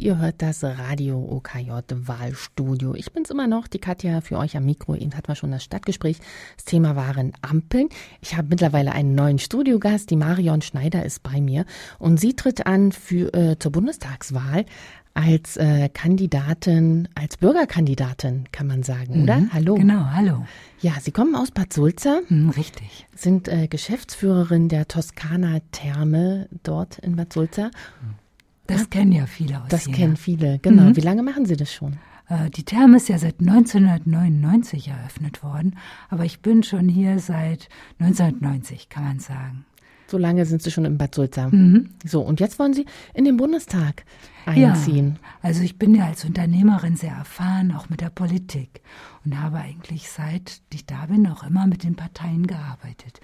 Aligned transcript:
Ihr 0.00 0.16
hört 0.16 0.40
das 0.40 0.64
Radio 0.64 1.18
OKJ 1.18 1.72
Wahlstudio. 1.92 2.94
Ich 2.94 3.12
bin's 3.12 3.28
immer 3.28 3.46
noch, 3.46 3.68
die 3.68 3.78
Katja 3.78 4.22
für 4.22 4.38
euch 4.38 4.56
am 4.56 4.64
Mikro. 4.64 4.94
Eben 4.94 5.14
hatten 5.14 5.28
wir 5.28 5.34
schon 5.34 5.50
das 5.50 5.62
Stadtgespräch. 5.62 6.16
Das 6.56 6.64
Thema 6.64 6.96
waren 6.96 7.34
Ampeln. 7.42 7.90
Ich 8.22 8.34
habe 8.34 8.48
mittlerweile 8.48 8.92
einen 8.92 9.14
neuen 9.14 9.38
Studiogast. 9.38 10.08
Die 10.08 10.16
Marion 10.16 10.62
Schneider 10.62 11.04
ist 11.04 11.22
bei 11.22 11.42
mir 11.42 11.66
und 11.98 12.18
sie 12.18 12.34
tritt 12.34 12.66
an 12.66 12.92
für 12.92 13.34
äh, 13.34 13.58
zur 13.58 13.72
Bundestagswahl 13.72 14.64
als 15.12 15.58
äh, 15.58 15.90
Kandidatin, 15.90 17.06
als 17.14 17.36
Bürgerkandidatin, 17.36 18.44
kann 18.52 18.68
man 18.68 18.82
sagen, 18.82 19.18
mhm, 19.18 19.22
oder? 19.24 19.42
Hallo. 19.52 19.74
Genau, 19.74 20.06
hallo. 20.12 20.46
Ja, 20.80 20.92
Sie 20.98 21.10
kommen 21.10 21.34
aus 21.34 21.50
Bad 21.50 21.74
Sulza. 21.74 22.20
Mhm, 22.30 22.48
richtig. 22.48 23.06
Sind 23.14 23.48
äh, 23.48 23.68
Geschäftsführerin 23.68 24.70
der 24.70 24.88
Toskana 24.88 25.58
Therme 25.72 26.48
dort 26.62 27.00
in 27.00 27.16
Bad 27.16 27.34
Sulza. 27.34 27.66
Mhm. 27.66 28.29
Das 28.70 28.90
kennen 28.90 29.12
ja 29.12 29.26
viele 29.26 29.60
aus 29.60 29.68
Das 29.68 29.84
hier. 29.84 29.94
kennen 29.94 30.16
viele, 30.16 30.58
genau. 30.60 30.84
Mhm. 30.84 30.96
Wie 30.96 31.00
lange 31.00 31.22
machen 31.22 31.46
Sie 31.46 31.56
das 31.56 31.72
schon? 31.72 31.98
Äh, 32.28 32.50
die 32.50 32.64
Therme 32.64 32.96
ist 32.96 33.08
ja 33.08 33.18
seit 33.18 33.40
1999 33.40 34.88
eröffnet 34.88 35.42
worden, 35.42 35.76
aber 36.08 36.24
ich 36.24 36.40
bin 36.40 36.62
schon 36.62 36.88
hier 36.88 37.18
seit 37.18 37.68
1990, 37.98 38.88
kann 38.88 39.04
man 39.04 39.18
sagen. 39.20 39.64
So 40.06 40.18
lange 40.18 40.44
sind 40.44 40.60
Sie 40.60 40.72
schon 40.72 40.84
im 40.86 40.98
Bad 40.98 41.14
Sulza. 41.14 41.48
Mhm. 41.50 41.90
So, 42.04 42.20
und 42.22 42.40
jetzt 42.40 42.58
wollen 42.58 42.74
Sie 42.74 42.84
in 43.14 43.24
den 43.24 43.36
Bundestag 43.36 44.04
einziehen. 44.44 45.18
Ja, 45.22 45.28
also 45.42 45.62
ich 45.62 45.78
bin 45.78 45.94
ja 45.94 46.06
als 46.06 46.24
Unternehmerin 46.24 46.96
sehr 46.96 47.12
erfahren, 47.12 47.70
auch 47.72 47.88
mit 47.90 48.00
der 48.00 48.10
Politik 48.10 48.80
und 49.24 49.40
habe 49.40 49.58
eigentlich 49.58 50.10
seit 50.10 50.62
ich 50.72 50.84
da 50.84 51.06
bin 51.06 51.28
auch 51.28 51.44
immer 51.44 51.66
mit 51.68 51.84
den 51.84 51.94
Parteien 51.94 52.48
gearbeitet. 52.48 53.20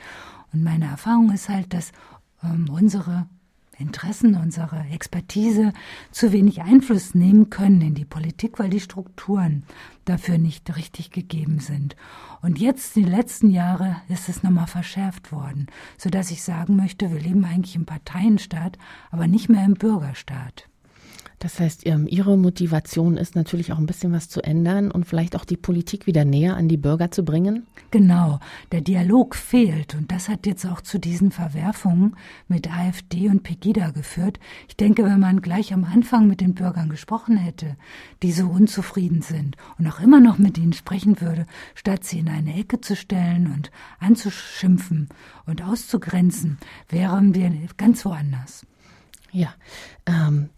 Und 0.52 0.63
meine 0.63 0.85
Erfahrung 0.87 1.33
ist 1.33 1.49
halt, 1.49 1.74
dass 1.74 1.91
ähm, 2.45 2.66
unsere 2.71 3.27
Interessen, 3.79 4.37
unsere 4.37 4.87
Expertise 4.91 5.73
zu 6.11 6.33
wenig 6.33 6.62
Einfluss 6.62 7.15
nehmen 7.15 7.51
können 7.51 7.80
in 7.80 7.95
die 7.95 8.05
Politik, 8.05 8.59
weil 8.59 8.71
die 8.71 8.80
Strukturen 8.80 9.65
dafür 10.05 10.39
nicht 10.39 10.77
richtig 10.77 11.10
gegeben 11.10 11.59
sind. 11.59 11.97
Und 12.43 12.59
jetzt, 12.59 12.97
die 12.97 13.04
letzten 13.04 13.51
Jahre, 13.51 13.97
ist 14.09 14.29
es 14.29 14.43
nochmal 14.43 14.66
verschärft 14.66 15.32
worden, 15.32 15.66
sodass 15.99 16.30
ich 16.30 16.43
sagen 16.43 16.77
möchte, 16.77 17.10
wir 17.10 17.21
leben 17.21 17.45
eigentlich 17.45 17.77
im 17.77 17.87
Parteienstaat, 17.87 18.79
aber 19.10 19.27
nicht 19.27 19.49
mehr 19.49 19.65
im 19.65 19.74
Bürgerstaat. 19.74 20.69
Das 21.38 21.60
heißt, 21.60 21.87
ähm, 21.87 22.06
Ihre 22.09 22.38
Motivation 22.38 23.16
ist 23.18 23.37
natürlich 23.37 23.73
auch 23.73 23.79
ein 23.79 23.87
bisschen 23.87 24.12
was 24.12 24.29
zu 24.29 24.42
ändern 24.42 24.90
und 24.90 25.04
vielleicht 25.04 25.37
auch 25.37 25.45
die 25.45 25.59
Politik 25.59 26.06
wieder 26.06 26.24
näher 26.24 26.56
an 26.56 26.68
die 26.68 26.79
Bürger 26.79 27.10
zu 27.10 27.24
bringen? 27.24 27.66
Genau, 27.90 28.40
der 28.73 28.80
Dialog 28.80 29.34
fehlt 29.34 29.95
und 29.95 30.10
das 30.10 30.29
hat 30.29 30.46
jetzt 30.46 30.64
auch 30.64 30.80
zu 30.80 30.98
diesen 30.98 31.30
Verwerfungen 31.30 32.16
mit 32.48 32.73
AfD 32.73 33.29
und 33.29 33.42
Pegida 33.42 33.90
geführt. 33.90 34.40
Ich 34.68 34.76
denke, 34.76 35.04
wenn 35.04 35.20
man 35.20 35.42
gleich 35.42 35.74
am 35.74 35.84
Anfang 35.84 36.26
mit 36.26 36.40
den 36.40 36.54
Bürgern 36.54 36.88
gesprochen 36.88 37.37
hätte, 37.37 37.76
die 38.23 38.32
so 38.32 38.46
unzufrieden 38.46 39.20
sind 39.20 39.57
und 39.79 39.87
auch 39.87 40.01
immer 40.01 40.20
noch 40.20 40.38
mit 40.38 40.57
ihnen 40.57 40.73
sprechen 40.73 41.20
würde, 41.20 41.46
statt 41.74 42.04
sie 42.04 42.18
in 42.18 42.29
eine 42.29 42.59
Ecke 42.59 42.80
zu 42.80 42.96
stellen 42.96 43.52
und 43.52 43.70
anzuschimpfen 44.01 45.09
und 45.45 45.62
auszugrenzen, 45.62 46.59
wären 46.88 47.34
wir 47.34 47.52
ganz 47.76 48.04
woanders. 48.07 48.66
Ja, 49.32 49.54
ähm, 50.07 50.48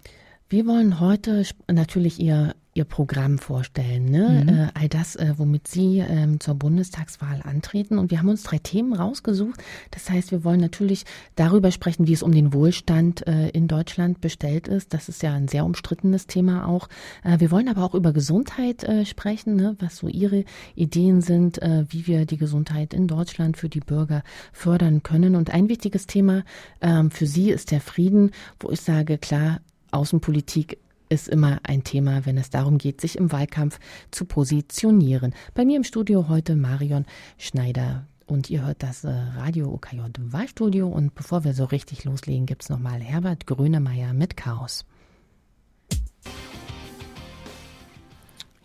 wir 0.50 0.66
wollen 0.66 0.98
heute 0.98 1.44
natürlich 1.70 2.18
Ihr, 2.20 2.54
Ihr 2.72 2.84
Programm 2.84 3.38
vorstellen, 3.38 4.06
ne? 4.06 4.44
Mhm. 4.44 4.48
Äh, 4.48 4.68
all 4.72 4.88
das, 4.88 5.14
äh, 5.14 5.34
womit 5.36 5.68
Sie 5.68 5.98
ähm, 5.98 6.40
zur 6.40 6.54
Bundestagswahl 6.54 7.42
antreten. 7.44 7.98
Und 7.98 8.10
wir 8.10 8.18
haben 8.18 8.30
uns 8.30 8.44
drei 8.44 8.56
Themen 8.56 8.94
rausgesucht. 8.94 9.62
Das 9.90 10.08
heißt, 10.08 10.30
wir 10.30 10.44
wollen 10.44 10.60
natürlich 10.60 11.04
darüber 11.34 11.70
sprechen, 11.70 12.06
wie 12.06 12.14
es 12.14 12.22
um 12.22 12.32
den 12.32 12.54
Wohlstand 12.54 13.26
äh, 13.26 13.50
in 13.50 13.68
Deutschland 13.68 14.22
bestellt 14.22 14.68
ist. 14.68 14.94
Das 14.94 15.10
ist 15.10 15.22
ja 15.22 15.34
ein 15.34 15.48
sehr 15.48 15.66
umstrittenes 15.66 16.26
Thema 16.26 16.66
auch. 16.66 16.88
Äh, 17.24 17.40
wir 17.40 17.50
wollen 17.50 17.68
aber 17.68 17.84
auch 17.84 17.94
über 17.94 18.14
Gesundheit 18.14 18.84
äh, 18.84 19.04
sprechen, 19.04 19.54
ne? 19.54 19.76
was 19.80 19.98
so 19.98 20.08
Ihre 20.08 20.44
Ideen 20.74 21.20
sind, 21.20 21.60
äh, 21.60 21.84
wie 21.90 22.06
wir 22.06 22.24
die 22.24 22.38
Gesundheit 22.38 22.94
in 22.94 23.06
Deutschland 23.06 23.58
für 23.58 23.68
die 23.68 23.80
Bürger 23.80 24.22
fördern 24.52 25.02
können. 25.02 25.36
Und 25.36 25.50
ein 25.50 25.68
wichtiges 25.68 26.06
Thema 26.06 26.42
ähm, 26.80 27.10
für 27.10 27.26
Sie 27.26 27.50
ist 27.50 27.70
der 27.70 27.82
Frieden, 27.82 28.30
wo 28.60 28.70
ich 28.70 28.80
sage, 28.80 29.18
klar, 29.18 29.60
Außenpolitik 29.90 30.78
ist 31.08 31.28
immer 31.28 31.60
ein 31.62 31.84
Thema, 31.84 32.26
wenn 32.26 32.36
es 32.36 32.50
darum 32.50 32.78
geht, 32.78 33.00
sich 33.00 33.16
im 33.16 33.32
Wahlkampf 33.32 33.78
zu 34.10 34.24
positionieren. 34.24 35.34
Bei 35.54 35.64
mir 35.64 35.76
im 35.76 35.84
Studio 35.84 36.28
heute 36.28 36.56
Marion 36.56 37.06
Schneider. 37.38 38.06
Und 38.26 38.50
ihr 38.50 38.66
hört 38.66 38.82
das 38.82 39.04
äh, 39.04 39.08
Radio 39.08 39.72
OKJ 39.72 40.00
Wahlstudio. 40.20 40.86
Und 40.86 41.14
bevor 41.14 41.44
wir 41.44 41.54
so 41.54 41.64
richtig 41.64 42.04
loslegen, 42.04 42.44
gibt 42.44 42.62
es 42.62 42.68
nochmal 42.68 43.00
Herbert 43.00 43.46
Grönemeyer 43.46 44.12
mit 44.12 44.36
Chaos. 44.36 44.84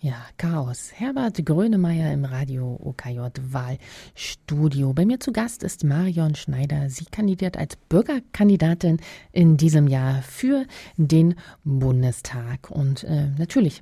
Ja, 0.04 0.26
Chaos. 0.38 0.92
Herbert 0.94 1.46
Grönemeyer 1.46 2.12
im 2.12 2.26
Radio 2.26 2.78
OKJ 2.84 3.20
Wahlstudio. 3.40 4.92
Bei 4.92 5.06
mir 5.06 5.22
zu 5.22 5.32
Gast 5.32 5.64
ist 5.64 5.86
Marion 5.86 6.36
Schneider. 6.36 6.90
Sie 6.90 7.06
kandidiert 7.06 7.56
als 7.56 7.78
Bürgerkandidatin 7.88 8.98
in 9.32 9.56
diesem 9.56 9.88
Jahr 9.88 10.22
für 10.22 10.66
den 10.98 11.36
Bundestag. 11.64 12.70
Und 12.70 13.06
äh, 13.06 13.30
natürlich 13.38 13.82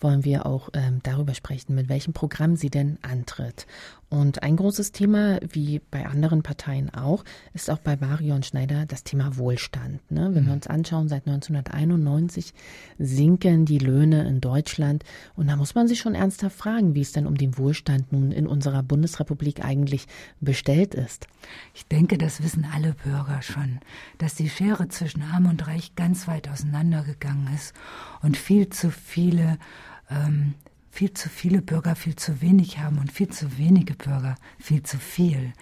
wollen 0.00 0.24
wir 0.24 0.44
auch 0.44 0.70
ähm, 0.72 0.98
darüber 1.04 1.34
sprechen, 1.34 1.76
mit 1.76 1.88
welchem 1.88 2.14
Programm 2.14 2.56
sie 2.56 2.70
denn 2.70 2.98
antritt. 3.02 3.68
Und 4.10 4.42
ein 4.42 4.56
großes 4.56 4.90
Thema, 4.90 5.38
wie 5.48 5.80
bei 5.92 6.04
anderen 6.04 6.42
Parteien 6.42 6.92
auch, 6.92 7.24
ist 7.54 7.70
auch 7.70 7.78
bei 7.78 7.96
Marion 7.96 8.42
Schneider 8.42 8.84
das 8.84 9.04
Thema 9.04 9.36
Wohlstand. 9.36 10.00
Ne? 10.10 10.30
Wenn 10.34 10.42
mhm. 10.42 10.46
wir 10.48 10.52
uns 10.54 10.66
anschauen, 10.66 11.08
seit 11.08 11.28
1991 11.28 12.52
sinken 12.98 13.66
die 13.66 13.78
Löhne 13.78 14.26
in 14.26 14.40
Deutschland. 14.40 15.04
Und 15.36 15.46
da 15.46 15.54
muss 15.54 15.76
man 15.76 15.86
sich 15.86 16.00
schon 16.00 16.16
ernsthaft 16.16 16.56
fragen, 16.56 16.96
wie 16.96 17.02
es 17.02 17.12
denn 17.12 17.24
um 17.24 17.36
den 17.36 17.56
Wohlstand 17.56 18.10
nun 18.12 18.32
in 18.32 18.48
unserer 18.48 18.82
Bundesrepublik 18.82 19.64
eigentlich 19.64 20.08
bestellt 20.40 20.96
ist. 20.96 21.28
Ich 21.72 21.86
denke, 21.86 22.18
das 22.18 22.42
wissen 22.42 22.66
alle 22.74 22.94
Bürger 23.04 23.42
schon, 23.42 23.78
dass 24.18 24.34
die 24.34 24.50
Schere 24.50 24.88
zwischen 24.88 25.22
Arm 25.22 25.46
und 25.46 25.68
Reich 25.68 25.94
ganz 25.94 26.26
weit 26.26 26.48
auseinandergegangen 26.48 27.48
ist 27.54 27.74
und 28.22 28.36
viel 28.36 28.70
zu 28.70 28.90
viele 28.90 29.56
ähm, 30.10 30.54
viel 30.90 31.12
zu 31.14 31.28
viele 31.28 31.62
Bürger 31.62 31.94
viel 31.94 32.16
zu 32.16 32.40
wenig 32.40 32.78
haben 32.78 32.98
und 32.98 33.12
viel 33.12 33.28
zu 33.28 33.58
wenige 33.58 33.94
Bürger 33.94 34.36
viel 34.58 34.82
zu 34.82 34.98
viel. 34.98 35.52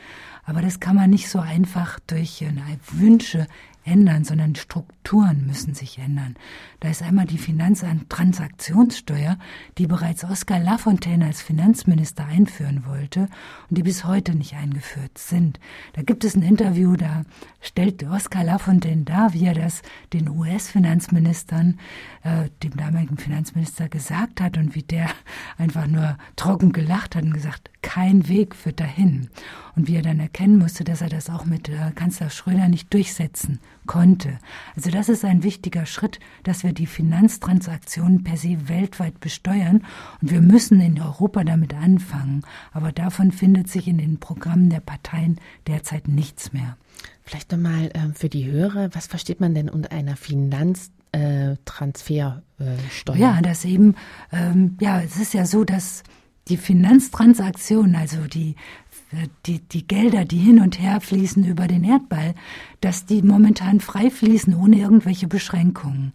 Aber 0.44 0.62
das 0.62 0.80
kann 0.80 0.96
man 0.96 1.10
nicht 1.10 1.28
so 1.28 1.40
einfach 1.40 2.00
durch 2.06 2.42
äh, 2.42 2.52
Wünsche 2.90 3.46
ändern, 3.88 4.25
sondern 4.25 4.54
Strukturen 4.54 5.47
müssen 5.47 5.75
sich 5.75 5.99
ändern. 5.99 6.37
Da 6.81 6.91
ist 6.91 7.03
einmal 7.03 7.26
die 7.26 7.38
Finanztransaktionssteuer, 7.38 9.38
die 9.78 9.87
bereits 9.87 10.25
Oskar 10.25 10.60
Lafontaine 10.60 11.26
als 11.26 11.43
Finanzminister 11.43 12.26
einführen 12.26 12.84
wollte 12.87 13.28
und 13.69 13.78
die 13.78 13.82
bis 13.82 14.04
heute 14.04 14.34
nicht 14.34 14.54
eingeführt 14.54 15.19
sind. 15.19 15.59
Da 15.94 16.03
gibt 16.03 16.25
es 16.25 16.37
ein 16.37 16.43
Interview, 16.43 16.97
da 16.97 17.25
stellt 17.60 18.04
Oskar 18.04 18.44
Lafontaine 18.44 19.04
dar, 19.04 19.32
wie 19.32 19.47
er 19.47 19.54
das 19.54 19.82
den 20.12 20.28
US-Finanzministern, 20.28 21.78
äh, 22.22 22.50
dem 22.62 22.76
damaligen 22.76 23.16
Finanzminister 23.16 23.88
gesagt 23.88 24.41
hat 24.41 24.56
und 24.56 24.75
wie 24.75 24.82
der 24.82 25.09
einfach 25.59 25.87
nur 25.87 26.16
trocken 26.37 26.72
gelacht 26.72 27.16
hat 27.16 27.25
und 27.25 27.34
gesagt, 27.34 27.70
kein 27.82 28.28
Weg 28.28 28.54
führt 28.54 28.80
dahin. 28.80 29.28
Und 29.76 29.86
wie 29.86 29.94
er 29.94 30.02
dann 30.02 30.18
erkennen 30.18 30.58
musste, 30.58 30.82
dass 30.82 31.00
er 31.00 31.08
das 31.08 31.30
auch 31.30 31.44
mit 31.44 31.68
äh, 31.68 31.92
Kanzler 31.94 32.30
Schröder 32.30 32.68
nicht 32.68 32.92
durchsetzen 32.92 33.60
konnte. 33.86 34.38
Also 34.74 34.90
das 34.90 35.08
ist 35.08 35.24
ein 35.24 35.44
wichtiger 35.44 35.86
Schritt, 35.86 36.18
dass 36.42 36.64
wir 36.64 36.72
die 36.72 36.86
Finanztransaktionen 36.86 38.24
per 38.24 38.36
se 38.36 38.68
weltweit 38.68 39.20
besteuern. 39.20 39.84
Und 40.20 40.30
wir 40.30 40.40
müssen 40.40 40.80
in 40.80 41.00
Europa 41.00 41.44
damit 41.44 41.74
anfangen. 41.74 42.42
Aber 42.72 42.90
davon 42.90 43.30
findet 43.30 43.68
sich 43.68 43.86
in 43.86 43.98
den 43.98 44.18
Programmen 44.18 44.70
der 44.70 44.80
Parteien 44.80 45.38
derzeit 45.66 46.08
nichts 46.08 46.52
mehr. 46.52 46.76
Vielleicht 47.22 47.52
nochmal 47.52 47.90
äh, 47.94 48.12
für 48.14 48.28
die 48.28 48.50
Hörer, 48.50 48.90
was 48.94 49.06
versteht 49.06 49.40
man 49.40 49.54
denn 49.54 49.68
unter 49.68 49.92
einer 49.92 50.16
Finanztransfersteuer? 50.16 52.42
Äh, 52.58 53.20
ja, 53.20 53.40
das 53.42 53.64
eben, 53.64 53.94
ähm, 54.32 54.76
ja, 54.81 55.00
es 55.02 55.19
ist 55.19 55.34
ja 55.34 55.46
so, 55.46 55.64
dass 55.64 56.02
die 56.48 56.56
Finanztransaktionen, 56.56 57.96
also 57.96 58.18
die 58.26 58.54
die, 59.46 59.60
die 59.60 59.86
Gelder, 59.86 60.24
die 60.24 60.38
hin 60.38 60.60
und 60.60 60.78
her 60.78 61.00
fließen 61.00 61.44
über 61.44 61.66
den 61.66 61.84
Erdball, 61.84 62.34
dass 62.80 63.06
die 63.06 63.22
momentan 63.22 63.80
frei 63.80 64.10
fließen 64.10 64.54
ohne 64.54 64.76
irgendwelche 64.78 65.28
Beschränkungen. 65.28 66.12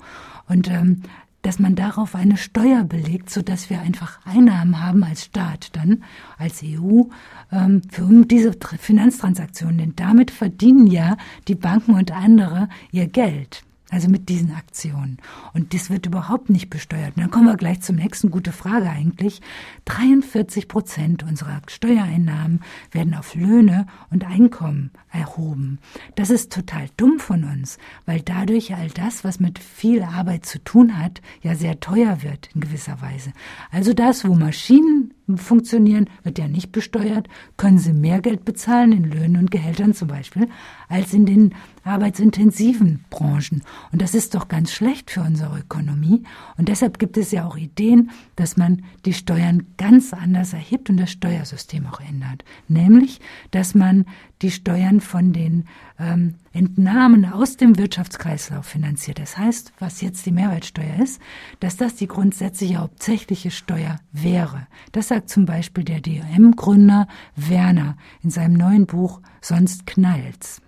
Und 0.48 0.70
ähm, 0.70 1.02
dass 1.42 1.60
man 1.60 1.76
darauf 1.76 2.16
eine 2.16 2.38
Steuer 2.38 2.84
belegt, 2.86 3.30
so 3.30 3.42
dass 3.42 3.70
wir 3.70 3.82
einfach 3.82 4.20
Einnahmen 4.26 4.82
haben 4.82 5.04
als 5.04 5.26
Staat, 5.26 5.76
dann 5.76 6.04
als 6.38 6.64
EU 6.64 7.04
ähm, 7.52 7.82
für 7.92 8.26
diese 8.26 8.54
Finanztransaktionen. 8.80 9.78
Denn 9.78 9.94
damit 9.96 10.32
verdienen 10.32 10.88
ja 10.88 11.18
die 11.48 11.56
Banken 11.56 11.96
und 11.96 12.12
andere 12.12 12.70
ihr 12.92 13.08
Geld. 13.08 13.64
Also 13.94 14.10
mit 14.10 14.28
diesen 14.28 14.56
Aktionen. 14.56 15.18
Und 15.54 15.76
das 15.76 15.92
wird 15.92 16.08
überhaupt 16.08 16.50
nicht 16.50 16.72
besteuert. 16.72 17.16
Und 17.16 17.22
dann 17.22 17.30
kommen 17.30 17.46
wir 17.46 17.58
gleich 17.58 17.82
zum 17.82 17.98
nächsten. 17.98 18.32
Gute 18.32 18.52
Frage 18.52 18.90
eigentlich. 18.90 19.40
43 19.86 20.68
Prozent 20.68 21.22
unserer 21.22 21.62
Steuereinnahmen 21.68 22.62
werden 22.92 23.14
auf 23.14 23.36
Löhne 23.36 23.86
und 24.10 24.26
Einkommen 24.26 24.90
erhoben. 25.12 25.78
Das 26.16 26.32
ist 26.32 26.52
total 26.52 26.88
dumm 26.98 27.20
von 27.20 27.44
uns, 27.44 27.78
weil 28.08 28.22
dadurch 28.22 28.74
all 28.74 28.90
das, 28.90 29.24
was 29.24 29.40
mit 29.40 29.60
viel 29.60 30.02
Arbeit 30.02 30.48
zu 30.48 30.58
tun 30.64 30.98
hat, 30.98 31.22
ja 31.44 31.54
sehr 31.54 31.80
teuer 31.80 32.24
wird 32.24 32.50
in 32.56 32.62
gewisser 32.62 33.00
Weise. 33.00 33.32
Also 33.72 33.94
das, 33.94 34.28
wo 34.28 34.34
Maschinen 34.34 35.14
funktionieren, 35.36 36.10
wird 36.24 36.40
ja 36.40 36.48
nicht 36.48 36.72
besteuert, 36.72 37.28
können 37.58 37.78
sie 37.78 37.94
mehr 37.94 38.22
Geld 38.22 38.44
bezahlen 38.44 38.92
in 38.92 39.04
Löhnen 39.04 39.38
und 39.38 39.52
Gehältern 39.52 39.94
zum 39.94 40.08
Beispiel, 40.08 40.50
als 40.90 41.14
in 41.14 41.28
den 41.28 41.54
arbeitsintensiven 41.84 43.04
Branchen. 43.10 43.64
Und 43.92 44.02
das 44.02 44.16
ist 44.16 44.36
doch 44.36 44.48
ganz 44.48 44.72
schlecht 44.72 45.12
für 45.12 45.22
unsere 45.22 45.60
Ökonomie. 45.60 46.24
Und 46.58 46.70
deshalb 46.70 47.00
gibt 47.00 47.18
es 47.18 47.32
ja 47.32 47.46
auch 47.46 47.58
Ideen, 47.58 48.12
dass 48.36 48.58
man 48.58 48.84
die 49.06 49.14
Steuern 49.14 49.68
ganz 49.78 50.14
anders 50.14 50.54
erhebt 50.54 50.90
und 50.90 50.98
das 50.98 51.12
Steuersystem 51.12 51.86
auch 51.88 52.00
ändert. 52.00 52.44
Nämlich, 52.68 53.20
dass 53.52 53.76
man 53.76 54.06
die 54.42 54.52
Steuern 54.52 55.00
von 55.00 55.32
den 55.32 55.66
ähm, 56.00 56.36
Entnahmen 56.52 57.26
aus 57.26 57.56
dem 57.58 57.78
Wirtschaftskreislauf 57.78 58.66
finanziert. 58.66 59.20
Das 59.20 59.38
heißt, 59.38 59.74
was 59.80 60.02
jetzt 60.02 60.26
die 60.26 60.32
Mehrwertsteuer 60.32 61.00
ist, 61.02 61.22
dass 61.60 61.78
das 61.78 61.96
die 61.96 62.08
grundsätzliche 62.08 62.78
hauptsächliche 62.78 63.52
Steuer 63.52 64.00
wäre. 64.12 64.68
Das 64.92 65.08
sagt 65.08 65.30
zum 65.30 65.46
Beispiel 65.46 65.84
der 65.86 66.02
DOM-Gründer 66.02 67.08
Werner 67.36 67.98
in 68.22 68.30
seinem 68.30 68.54
neuen 68.54 68.86
Buch 68.86 69.22
Sonst 69.42 69.86
knallt's. 69.86 70.62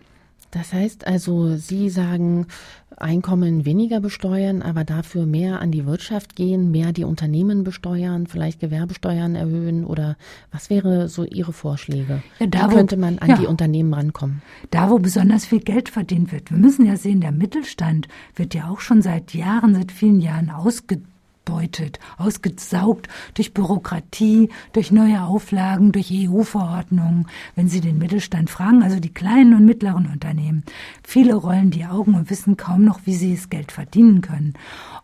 Das 0.55 0.71
heißt 0.71 1.05
also, 1.05 1.57
Sie 1.57 1.89
sagen, 1.89 2.47
Einkommen 2.95 3.65
weniger 3.65 3.99
besteuern, 3.99 4.61
aber 4.61 4.85
dafür 4.85 5.25
mehr 5.25 5.59
an 5.59 5.69
die 5.69 5.85
Wirtschaft 5.85 6.37
gehen, 6.37 6.71
mehr 6.71 6.93
die 6.93 7.03
Unternehmen 7.03 7.65
besteuern, 7.65 8.25
vielleicht 8.25 8.61
Gewerbesteuern 8.61 9.35
erhöhen 9.35 9.83
oder 9.83 10.15
was 10.53 10.69
wäre 10.69 11.09
so 11.09 11.25
Ihre 11.25 11.51
Vorschläge? 11.51 12.23
Ja, 12.39 12.47
da, 12.47 12.69
Wie 12.69 12.75
könnte 12.75 12.95
man 12.95 13.19
an 13.19 13.31
ja, 13.31 13.35
die 13.35 13.47
Unternehmen 13.47 13.93
rankommen? 13.93 14.41
Da, 14.71 14.89
wo 14.89 14.99
besonders 14.99 15.45
viel 15.45 15.59
Geld 15.59 15.89
verdient 15.89 16.31
wird. 16.31 16.51
Wir 16.51 16.57
müssen 16.57 16.85
ja 16.85 16.95
sehen, 16.95 17.19
der 17.19 17.33
Mittelstand 17.33 18.07
wird 18.33 18.53
ja 18.53 18.69
auch 18.69 18.79
schon 18.79 19.01
seit 19.01 19.33
Jahren, 19.33 19.75
seit 19.75 19.91
vielen 19.91 20.21
Jahren 20.21 20.49
ausgedrückt 20.49 21.09
ausgebeutet, 21.45 21.99
ausgesaugt 22.17 23.07
durch 23.35 23.53
Bürokratie, 23.53 24.49
durch 24.73 24.91
neue 24.91 25.23
Auflagen, 25.23 25.91
durch 25.91 26.11
EU-Verordnungen. 26.11 27.27
Wenn 27.55 27.67
Sie 27.67 27.81
den 27.81 27.97
Mittelstand 27.97 28.49
fragen, 28.49 28.83
also 28.83 28.99
die 28.99 29.13
kleinen 29.13 29.53
und 29.53 29.65
mittleren 29.65 30.07
Unternehmen, 30.07 30.63
viele 31.03 31.35
rollen 31.35 31.71
die 31.71 31.85
Augen 31.85 32.15
und 32.15 32.29
wissen 32.29 32.57
kaum 32.57 32.83
noch, 32.83 32.99
wie 33.05 33.13
sie 33.13 33.35
das 33.35 33.49
Geld 33.49 33.71
verdienen 33.71 34.21
können. 34.21 34.53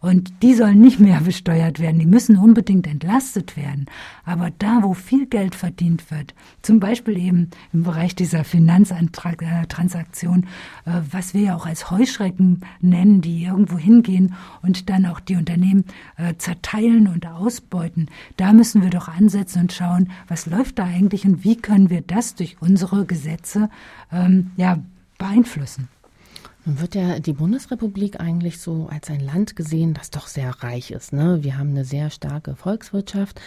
Und 0.02 0.34
die 0.42 0.54
sollen 0.54 0.82
nicht 0.82 1.00
mehr 1.00 1.22
besteuert 1.26 1.80
werden, 1.80 2.00
die 2.00 2.06
müssen 2.06 2.38
unbedingt 2.38 2.88
entlastet 2.88 3.56
werden. 3.56 3.86
Aber 4.26 4.50
da, 4.58 4.80
wo 4.82 4.94
viel 4.94 5.28
Geld 5.28 5.56
verdient 5.56 6.10
wird, 6.12 6.34
zum 6.62 6.80
Beispiel 6.80 7.18
eben 7.18 7.50
im 7.74 7.84
Bereich 7.84 8.16
dieser 8.16 8.44
Finanztransaktion, 8.44 10.48
äh, 10.86 10.92
was 11.12 11.34
wir 11.34 11.42
ja 11.42 11.56
auch 11.56 11.66
als 11.66 11.92
Heuschrecken 11.92 12.62
nennen, 12.80 13.22
die 13.22 13.44
irgendwo 13.44 13.78
hingehen 13.78 14.34
und 14.62 14.90
dann 14.90 15.06
auch 15.06 15.20
die 15.20 15.36
Unternehmen 15.36 15.86
äh, 16.32 16.38
zerteilen 16.38 17.08
und 17.08 17.26
ausbeuten, 17.26 18.10
da 18.38 18.54
müssen 18.54 18.82
wir 18.82 18.90
doch 18.90 19.08
ansetzen 19.08 19.64
und 19.64 19.74
schauen, 19.74 20.10
was 20.28 20.46
läuft 20.46 20.80
da 20.80 20.86
eigentlich 20.86 21.26
und 21.26 21.44
wie 21.44 21.56
können 21.56 21.90
wir 21.90 22.02
das 22.02 22.36
durch 22.36 22.58
unsere 22.60 23.06
Gesetze 23.06 23.70
ähm, 24.12 24.52
ja, 24.58 24.80
beeinflussen. 25.18 25.88
Nun 26.66 26.80
wird 26.80 26.96
ja 26.96 27.20
die 27.20 27.34
Bundesrepublik 27.34 28.20
eigentlich 28.20 28.60
so 28.60 28.88
als 28.92 29.10
ein 29.10 29.20
Land 29.20 29.56
gesehen, 29.56 29.94
das 29.94 30.12
doch 30.12 30.28
sehr 30.28 30.52
reich 30.64 30.92
ist. 30.92 31.12
Ne? 31.12 31.44
Wir 31.44 31.58
haben 31.58 31.70
eine 31.70 31.86
sehr 31.86 32.12
starke 32.12 32.56
Volkswirtschaft, 32.56 33.42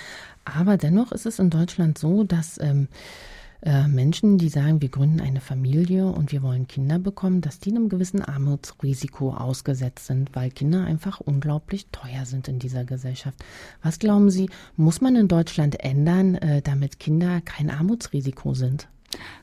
aber 0.45 0.77
dennoch 0.77 1.13
ist 1.13 1.27
es 1.27 1.39
in 1.39 1.51
Deutschland 1.51 1.97
so, 1.97 2.25
dass 2.25 2.61
ähm, 2.61 2.89
äh, 3.64 3.88
Menschen, 3.88 4.37
die 4.37 4.50
sagen, 4.50 4.82
wir 4.82 4.90
gründen 4.90 5.20
eine 5.20 5.40
Familie 5.40 6.06
und 6.06 6.32
wir 6.32 6.43
wollen 6.43 6.69
Kinder 6.69 6.99
bekommen, 6.99 7.40
dass 7.40 7.61
die 7.61 7.70
einem 7.70 7.88
gewissen 7.88 8.22
Armutsrisiko 8.22 9.32
ausgesetzt 9.32 10.06
sind, 10.06 10.37
weil 10.37 10.50
Kinder 10.50 10.84
einfach 10.84 11.20
unglaublich 11.20 11.87
teuer 11.90 12.26
sind 12.26 12.46
in 12.49 12.58
dieser 12.58 12.84
Gesellschaft. 12.84 13.43
Was 13.82 13.99
glauben 13.99 14.31
Sie, 14.31 14.50
muss 14.76 15.00
man 15.00 15.16
in 15.16 15.28
Deutschland 15.28 15.81
ändern, 15.81 16.34
äh, 16.34 16.61
damit 16.61 17.00
Kinder 17.00 17.40
kein 17.40 17.70
Armutsrisiko 17.70 18.52
sind? 18.52 18.88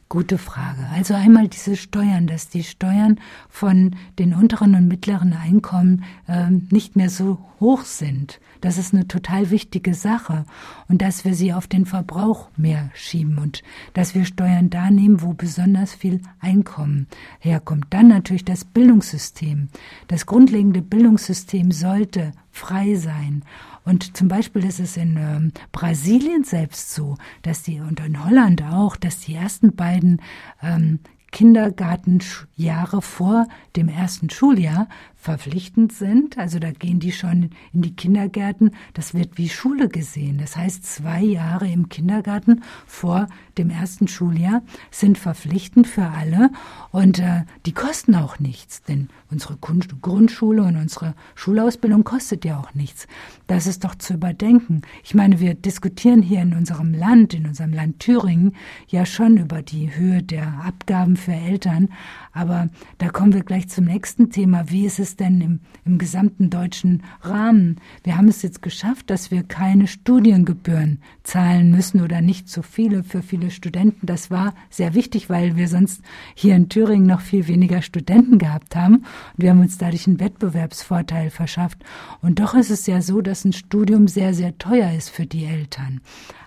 Gute 0.10 0.38
Frage. 0.38 0.88
Also 0.94 1.14
einmal 1.14 1.48
diese 1.48 1.78
Steuern, 1.78 2.28
dass 2.28 2.50
die 2.50 2.66
Steuern 2.66 3.18
von 3.48 3.96
den 4.20 4.34
unteren 4.34 4.76
und 4.76 4.90
mittleren 4.90 5.32
Einkommen 5.32 6.04
äh, 6.28 6.50
nicht 6.50 6.98
mehr 6.98 7.10
so 7.10 7.38
hoch 7.62 7.86
sind. 7.86 8.42
Das 8.60 8.78
ist 8.78 8.94
eine 8.94 9.08
total 9.08 9.52
wichtige 9.52 9.94
Sache. 9.94 10.46
Und 10.90 11.02
dass 11.02 11.24
wir 11.24 11.34
sie 11.34 11.54
auf 11.54 11.68
den 11.68 11.86
Verbrauch 11.86 12.50
mehr 12.58 12.90
schieben 12.94 13.38
und 13.38 13.64
dass 13.94 14.14
wir 14.14 14.26
Steuern 14.26 14.70
da 14.70 14.92
nehmen, 14.92 15.22
wo 15.22 15.32
besonders 15.32 15.94
viel 15.94 16.22
Einkommen 16.42 17.08
herkommt. 17.40 17.86
Dann 17.92 18.10
natürlich 18.10 18.44
das 18.44 18.66
Bildungssystem. 18.66 19.70
Das 20.10 20.26
grundlegende 20.26 20.82
Bildungssystem 20.82 21.72
sollte 21.72 22.34
frei 22.52 22.96
sein. 22.96 23.44
Und 23.84 24.16
zum 24.16 24.28
Beispiel 24.28 24.64
ist 24.66 24.80
es 24.80 24.98
in 24.98 25.18
ähm, 25.18 25.52
Brasilien 25.72 26.44
selbst 26.44 26.94
so, 26.94 27.18
dass 27.42 27.64
die 27.64 27.80
und 27.80 28.00
in 28.00 28.24
Holland 28.24 28.64
auch, 28.64 28.96
dass 28.96 29.22
die 29.22 29.36
ersten 29.36 29.76
beiden 29.76 30.22
ähm, 30.62 31.00
Kindergartenjahre 31.32 33.02
vor 33.02 33.48
dem 33.76 33.90
ersten 33.90 34.30
Schuljahr 34.30 34.88
verpflichtend 35.22 35.94
sind. 35.94 36.40
Also 36.40 36.58
da 36.58 36.72
gehen 36.72 37.00
die 37.00 37.12
schon 37.12 37.52
in 37.74 37.84
die 37.84 37.96
Kindergärten. 37.96 38.72
Das 38.94 39.14
wird 39.14 39.38
wie 39.38 39.50
Schule 39.50 39.88
gesehen. 39.88 40.40
Das 40.40 40.58
heißt, 40.58 40.84
zwei 40.84 41.22
Jahre 41.22 41.68
im 41.68 41.90
Kindergarten 41.90 42.64
vor 42.88 43.28
dem 43.58 43.70
ersten 43.70 44.08
Schuljahr 44.08 44.64
sind 44.90 45.20
verpflichtend 45.20 45.86
für 45.86 46.08
alle 46.08 46.50
und 46.92 47.20
äh, 47.20 47.44
die 47.68 47.72
kosten 47.72 48.16
auch 48.16 48.40
nichts, 48.40 48.82
denn 48.82 49.10
unsere 49.30 49.58
Grundschule 49.58 50.64
und 50.64 50.76
unsere 50.76 51.14
Schulausbildung 51.36 52.04
kostet 52.04 52.44
ja 52.44 52.60
auch 52.60 52.74
nichts. 52.74 53.08
Das 53.46 53.68
ist 53.68 53.84
doch 53.84 53.94
zu 53.96 54.16
überdenken. 54.16 54.82
Ich 55.04 55.14
meine, 55.14 55.40
wir 55.40 55.54
diskutieren 55.54 56.24
hier 56.24 56.42
in 56.42 56.54
unserem 56.54 56.94
Land, 56.94 57.36
in 57.36 57.46
unserem 57.46 57.74
Land 57.74 58.00
Thüringen, 58.00 58.56
ja 58.88 59.06
schon 59.06 59.38
über 59.38 59.62
die 59.62 59.96
Höhe 59.96 60.24
der 60.24 60.64
Abgaben 60.66 61.16
für 61.16 61.34
Eltern, 61.34 61.90
aber 62.34 62.70
da 62.98 63.10
kommen 63.10 63.34
wir 63.34 63.44
gleich 63.44 63.68
zum 63.70 63.86
nächsten 63.86 64.30
Thema. 64.30 64.70
Wie 64.70 64.86
ist 64.86 65.00
es 65.00 65.16
denn 65.16 65.42
im, 65.42 65.60
im 65.86 65.98
gesamten 65.98 66.50
deutschen 66.50 67.04
Rahmen? 67.22 67.78
Wir 68.04 68.18
haben 68.18 68.28
es 68.28 68.42
jetzt 68.42 68.62
geschafft, 68.62 69.10
dass 69.10 69.32
wir 69.32 69.44
keine 69.44 69.88
Studiengebühren 69.88 71.00
zahlen 71.24 71.72
müssen 71.72 72.02
oder 72.02 72.22
nicht 72.22 72.50
so 72.50 72.62
viele 72.62 73.04
für 73.04 73.22
viele 73.22 73.52
Studenten. 73.52 74.06
Das 74.06 74.32
war 74.32 74.54
sehr 74.70 74.94
wichtig, 74.94 75.30
weil 75.30 75.56
wir 75.56 75.68
sonst 75.68 76.02
hier 76.36 76.56
in 76.56 76.70
Thüringen 76.70 77.08
noch 77.08 77.22
viel 77.22 77.48
weniger 77.48 77.82
Studenten 77.82 78.38
gehabt 78.38 78.76
haben. 78.76 78.96
Und 78.96 79.06
wir 79.38 79.50
haben 79.50 79.62
uns 79.62 79.78
dadurch 79.78 80.08
einen 80.08 80.20
Wettbewerbsvorteil 80.20 81.30
verschafft. 81.30 81.84
Und 82.22 82.40
doch 82.40 82.54
ist 82.54 82.70
es 82.72 82.88
ja 82.88 83.02
so, 83.02 83.22
dass 83.22 83.46
ein 83.46 83.54
Studium 83.54 84.08
sehr, 84.08 84.34
sehr 84.34 84.58
teuer 84.58 84.92
ist 84.92 85.10
für 85.10 85.26
die 85.26 85.46
Eltern. 85.46 86.02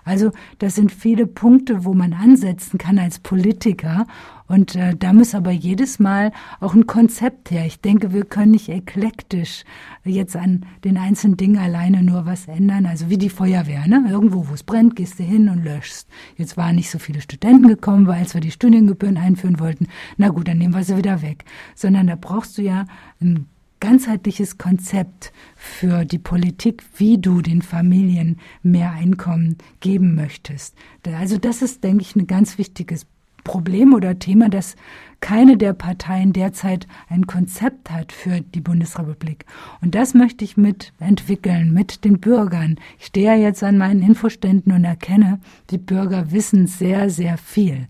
Also 0.05 0.31
das 0.59 0.75
sind 0.75 0.91
viele 0.91 1.25
Punkte, 1.25 1.83
wo 1.83 1.93
man 1.93 2.13
ansetzen 2.13 2.77
kann 2.77 2.99
als 2.99 3.19
Politiker. 3.19 4.05
Und 4.47 4.75
äh, 4.75 4.95
da 4.95 5.13
muss 5.13 5.33
aber 5.33 5.51
jedes 5.51 5.99
Mal 5.99 6.31
auch 6.59 6.75
ein 6.75 6.85
Konzept 6.85 7.51
her. 7.51 7.65
Ich 7.65 7.81
denke, 7.81 8.13
wir 8.13 8.25
können 8.25 8.51
nicht 8.51 8.69
eklektisch 8.69 9.63
jetzt 10.03 10.35
an 10.35 10.65
den 10.83 10.97
einzelnen 10.97 11.37
Dingen 11.37 11.57
alleine 11.57 12.03
nur 12.03 12.25
was 12.25 12.47
ändern. 12.47 12.85
Also 12.85 13.09
wie 13.09 13.17
die 13.17 13.29
Feuerwehr, 13.29 13.87
ne? 13.87 14.05
Irgendwo, 14.09 14.47
wo 14.47 14.53
es 14.53 14.63
brennt, 14.63 14.95
gehst 14.95 15.19
du 15.19 15.23
hin 15.23 15.49
und 15.49 15.63
löschst. 15.63 16.07
Jetzt 16.37 16.57
waren 16.57 16.75
nicht 16.75 16.91
so 16.91 16.99
viele 16.99 17.21
Studenten 17.21 17.67
gekommen, 17.67 18.07
weil 18.07 18.19
als 18.19 18.33
wir 18.33 18.41
die 18.41 18.51
Studiengebühren 18.51 19.17
einführen 19.17 19.59
wollten, 19.59 19.87
na 20.17 20.29
gut, 20.29 20.47
dann 20.47 20.59
nehmen 20.59 20.75
wir 20.75 20.83
sie 20.83 20.97
wieder 20.97 21.21
weg. 21.21 21.45
Sondern 21.73 22.07
da 22.07 22.15
brauchst 22.15 22.57
du 22.57 22.61
ja 22.61 22.85
ein 23.19 23.47
ganzheitliches 23.79 24.57
Konzept 24.57 25.33
für 25.55 26.05
die 26.05 26.17
Politik, 26.17 26.83
wie 26.97 27.17
du 27.17 27.41
den 27.41 27.61
Familien 27.61 28.37
mehr 28.63 28.91
Einkommen 28.91 29.57
geben 29.79 30.15
möchtest. 30.15 30.75
Also 31.03 31.37
das 31.37 31.61
ist, 31.61 31.83
denke 31.83 32.01
ich, 32.01 32.15
ein 32.15 32.27
ganz 32.27 32.57
wichtiges 32.57 33.05
Problem 33.45 33.93
oder 33.93 34.19
Thema, 34.19 34.49
dass 34.49 34.75
keine 35.21 35.55
der 35.55 35.71
Parteien 35.71 36.33
derzeit 36.33 36.87
ein 37.07 37.25
Konzept 37.25 37.89
hat 37.89 38.11
für 38.11 38.41
die 38.41 38.59
Bundesrepublik. 38.59 39.45
Und 39.81 39.95
das 39.95 40.13
möchte 40.13 40.43
ich 40.43 40.57
mitentwickeln 40.57 41.73
mit 41.73 42.03
den 42.03 42.19
Bürgern. 42.19 42.75
Ich 42.99 43.05
stehe 43.05 43.35
jetzt 43.35 43.63
an 43.63 43.77
meinen 43.77 44.03
Infoständen 44.03 44.73
und 44.73 44.83
erkenne, 44.83 45.39
die 45.69 45.77
Bürger 45.77 46.31
wissen 46.31 46.67
sehr, 46.67 47.09
sehr 47.09 47.37
viel. 47.37 47.87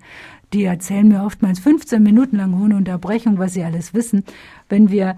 Die 0.54 0.64
erzählen 0.64 1.08
mir 1.08 1.24
oftmals 1.24 1.60
15 1.60 2.02
Minuten 2.02 2.38
lang 2.38 2.54
ohne 2.54 2.78
Unterbrechung, 2.78 3.40
was 3.40 3.54
sie 3.54 3.64
alles 3.64 3.94
wissen. 3.94 4.24
Wenn 4.70 4.90
wir 4.90 5.18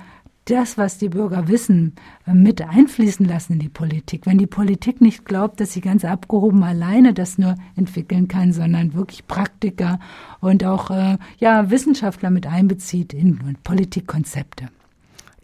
das, 0.49 0.77
was 0.77 0.97
die 0.97 1.09
Bürger 1.09 1.47
wissen, 1.47 1.95
äh, 2.25 2.33
mit 2.33 2.61
einfließen 2.61 3.25
lassen 3.25 3.53
in 3.53 3.59
die 3.59 3.69
Politik. 3.69 4.25
Wenn 4.25 4.37
die 4.37 4.47
Politik 4.47 5.01
nicht 5.01 5.25
glaubt, 5.25 5.59
dass 5.59 5.73
sie 5.73 5.81
ganz 5.81 6.05
abgehoben 6.05 6.63
alleine 6.63 7.13
das 7.13 7.37
nur 7.37 7.55
entwickeln 7.75 8.27
kann, 8.27 8.53
sondern 8.53 8.93
wirklich 8.93 9.27
Praktiker 9.27 9.99
und 10.39 10.63
auch 10.63 10.89
äh, 10.91 11.17
ja, 11.39 11.69
Wissenschaftler 11.69 12.29
mit 12.29 12.47
einbezieht 12.47 13.13
in 13.13 13.57
Politikkonzepte. 13.63 14.69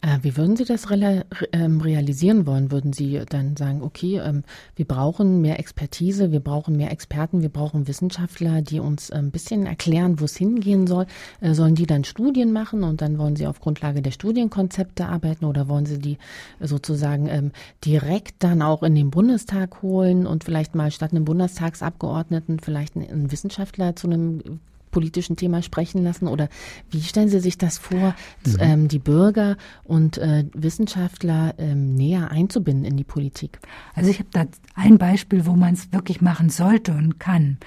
Äh, 0.04 0.20
wie 0.22 0.36
würden 0.36 0.58
Sie 0.58 0.66
das 0.66 0.86
ähm, 1.54 1.80
realisieren 1.82 2.46
wollen? 2.46 2.72
Würden 2.72 2.92
Sie 2.92 3.22
dann 3.30 3.56
sagen, 3.56 3.82
okay, 3.82 4.20
ähm, 4.20 4.44
wir 4.76 4.86
brauchen 4.86 5.40
mehr 5.42 5.60
Expertise, 5.60 6.32
wir 6.32 6.42
brauchen 6.42 6.76
mehr 6.76 6.92
Experten, 6.92 7.42
wir 7.42 7.50
brauchen 7.50 7.88
Wissenschaftler, 7.88 8.62
die 8.62 8.82
uns 8.82 9.12
ein 9.12 9.32
bisschen 9.32 9.66
erklären, 9.66 10.20
wo 10.20 10.26
es 10.26 10.36
hingehen 10.36 10.88
soll? 10.88 11.06
Äh, 11.40 11.54
sollen 11.54 11.76
die 11.76 11.86
dann 11.86 12.04
Studien 12.04 12.52
machen 12.52 12.84
und 12.84 13.02
dann 13.02 13.18
wollen 13.18 13.38
Sie 13.38 13.48
auf 13.48 13.62
Grundlage 13.62 14.02
der 14.02 14.12
Studienkonzepte 14.12 15.06
arbeiten 15.06 15.46
oder 15.46 15.70
wollen 15.70 15.86
Sie 15.86 16.00
die 16.00 16.18
sozusagen 16.60 17.28
ähm, 17.28 17.52
direkt 17.86 18.44
dann 18.44 18.62
auch 18.62 18.84
in 18.84 18.96
den 18.96 19.10
Bundestag 19.10 19.82
holen 19.82 20.28
und 20.28 20.44
vielleicht 20.44 20.76
mal 20.76 20.92
statt 20.92 21.12
einem 21.12 21.24
Bundestagsabgeordneten 21.24 22.60
vielleicht 22.60 22.98
einen 22.98 23.32
Wissenschaftler 23.32 23.96
zu 23.96 24.08
einem 24.08 24.60
politischen 24.94 25.36
Thema 25.36 25.62
sprechen 25.62 26.02
lassen? 26.02 26.30
Oder 26.30 26.48
wie 26.90 27.02
stellen 27.02 27.28
Sie 27.28 27.42
sich 27.42 27.58
das 27.58 27.78
vor, 27.78 28.16
mhm. 28.46 28.56
ähm, 28.60 28.88
die 28.88 29.00
Bürger 29.00 29.58
und 29.84 30.18
äh, 30.18 30.46
Wissenschaftler 30.54 31.56
ähm, 31.58 31.96
näher 31.96 32.32
einzubinden 32.32 32.86
in 32.86 32.96
die 32.96 33.04
Politik? 33.04 33.60
Also 33.94 34.10
ich 34.10 34.20
habe 34.20 34.30
da 34.32 34.46
ein 34.76 34.98
Beispiel, 34.98 35.46
wo 35.46 35.54
man 35.54 35.74
es 35.74 35.92
wirklich 35.92 36.22
machen 36.22 36.50
sollte 36.50 36.94
und 36.94 37.20
kann. 37.20 37.58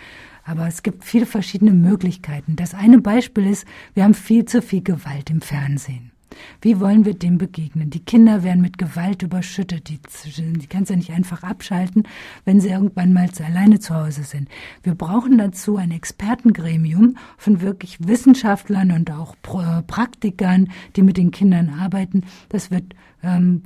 Aber 0.45 0.67
es 0.67 0.83
gibt 0.83 1.05
viele 1.05 1.27
verschiedene 1.27 1.73
Möglichkeiten. 1.73 2.57
Das 2.57 2.73
eine 2.73 3.01
Beispiel 3.01 3.49
ist, 3.49 3.67
wir 3.93 4.05
haben 4.05 4.15
viel 4.15 4.47
zu 4.47 4.63
viel 4.63 4.83
Gewalt 4.83 5.29
im 5.29 5.43
Fernsehen. 5.43 6.13
Wie 6.61 6.81
wollen 6.81 7.05
wir 7.05 7.15
dem 7.15 7.39
begegnen? 7.39 7.91
Die 7.91 8.05
Kinder 8.05 8.43
werden 8.43 8.63
mit 8.63 8.79
Gewalt 8.79 9.23
überschüttet. 9.23 9.89
Die, 9.89 10.01
die 10.37 10.67
kannst 10.67 10.91
du 10.91 10.97
nicht 10.97 11.11
einfach 11.11 11.43
abschalten, 11.43 12.05
wenn 12.45 12.61
sie 12.61 12.69
irgendwann 12.69 13.13
mal 13.13 13.29
alleine 13.45 13.79
zu 13.79 13.95
Hause 13.95 14.23
sind. 14.23 14.49
Wir 14.83 14.95
brauchen 14.95 15.39
dazu 15.39 15.77
ein 15.77 15.91
Expertengremium 15.91 17.17
von 17.37 17.61
wirklich 17.61 17.99
Wissenschaftlern 18.07 18.93
und 18.93 19.11
auch 19.11 19.37
Praktikern, 19.43 20.69
die 20.97 21.03
mit 21.03 21.17
den 21.17 21.31
Kindern 21.31 21.71
arbeiten. 21.71 22.25
Das 22.49 22.71
wird 22.71 22.95
ähm, 23.23 23.63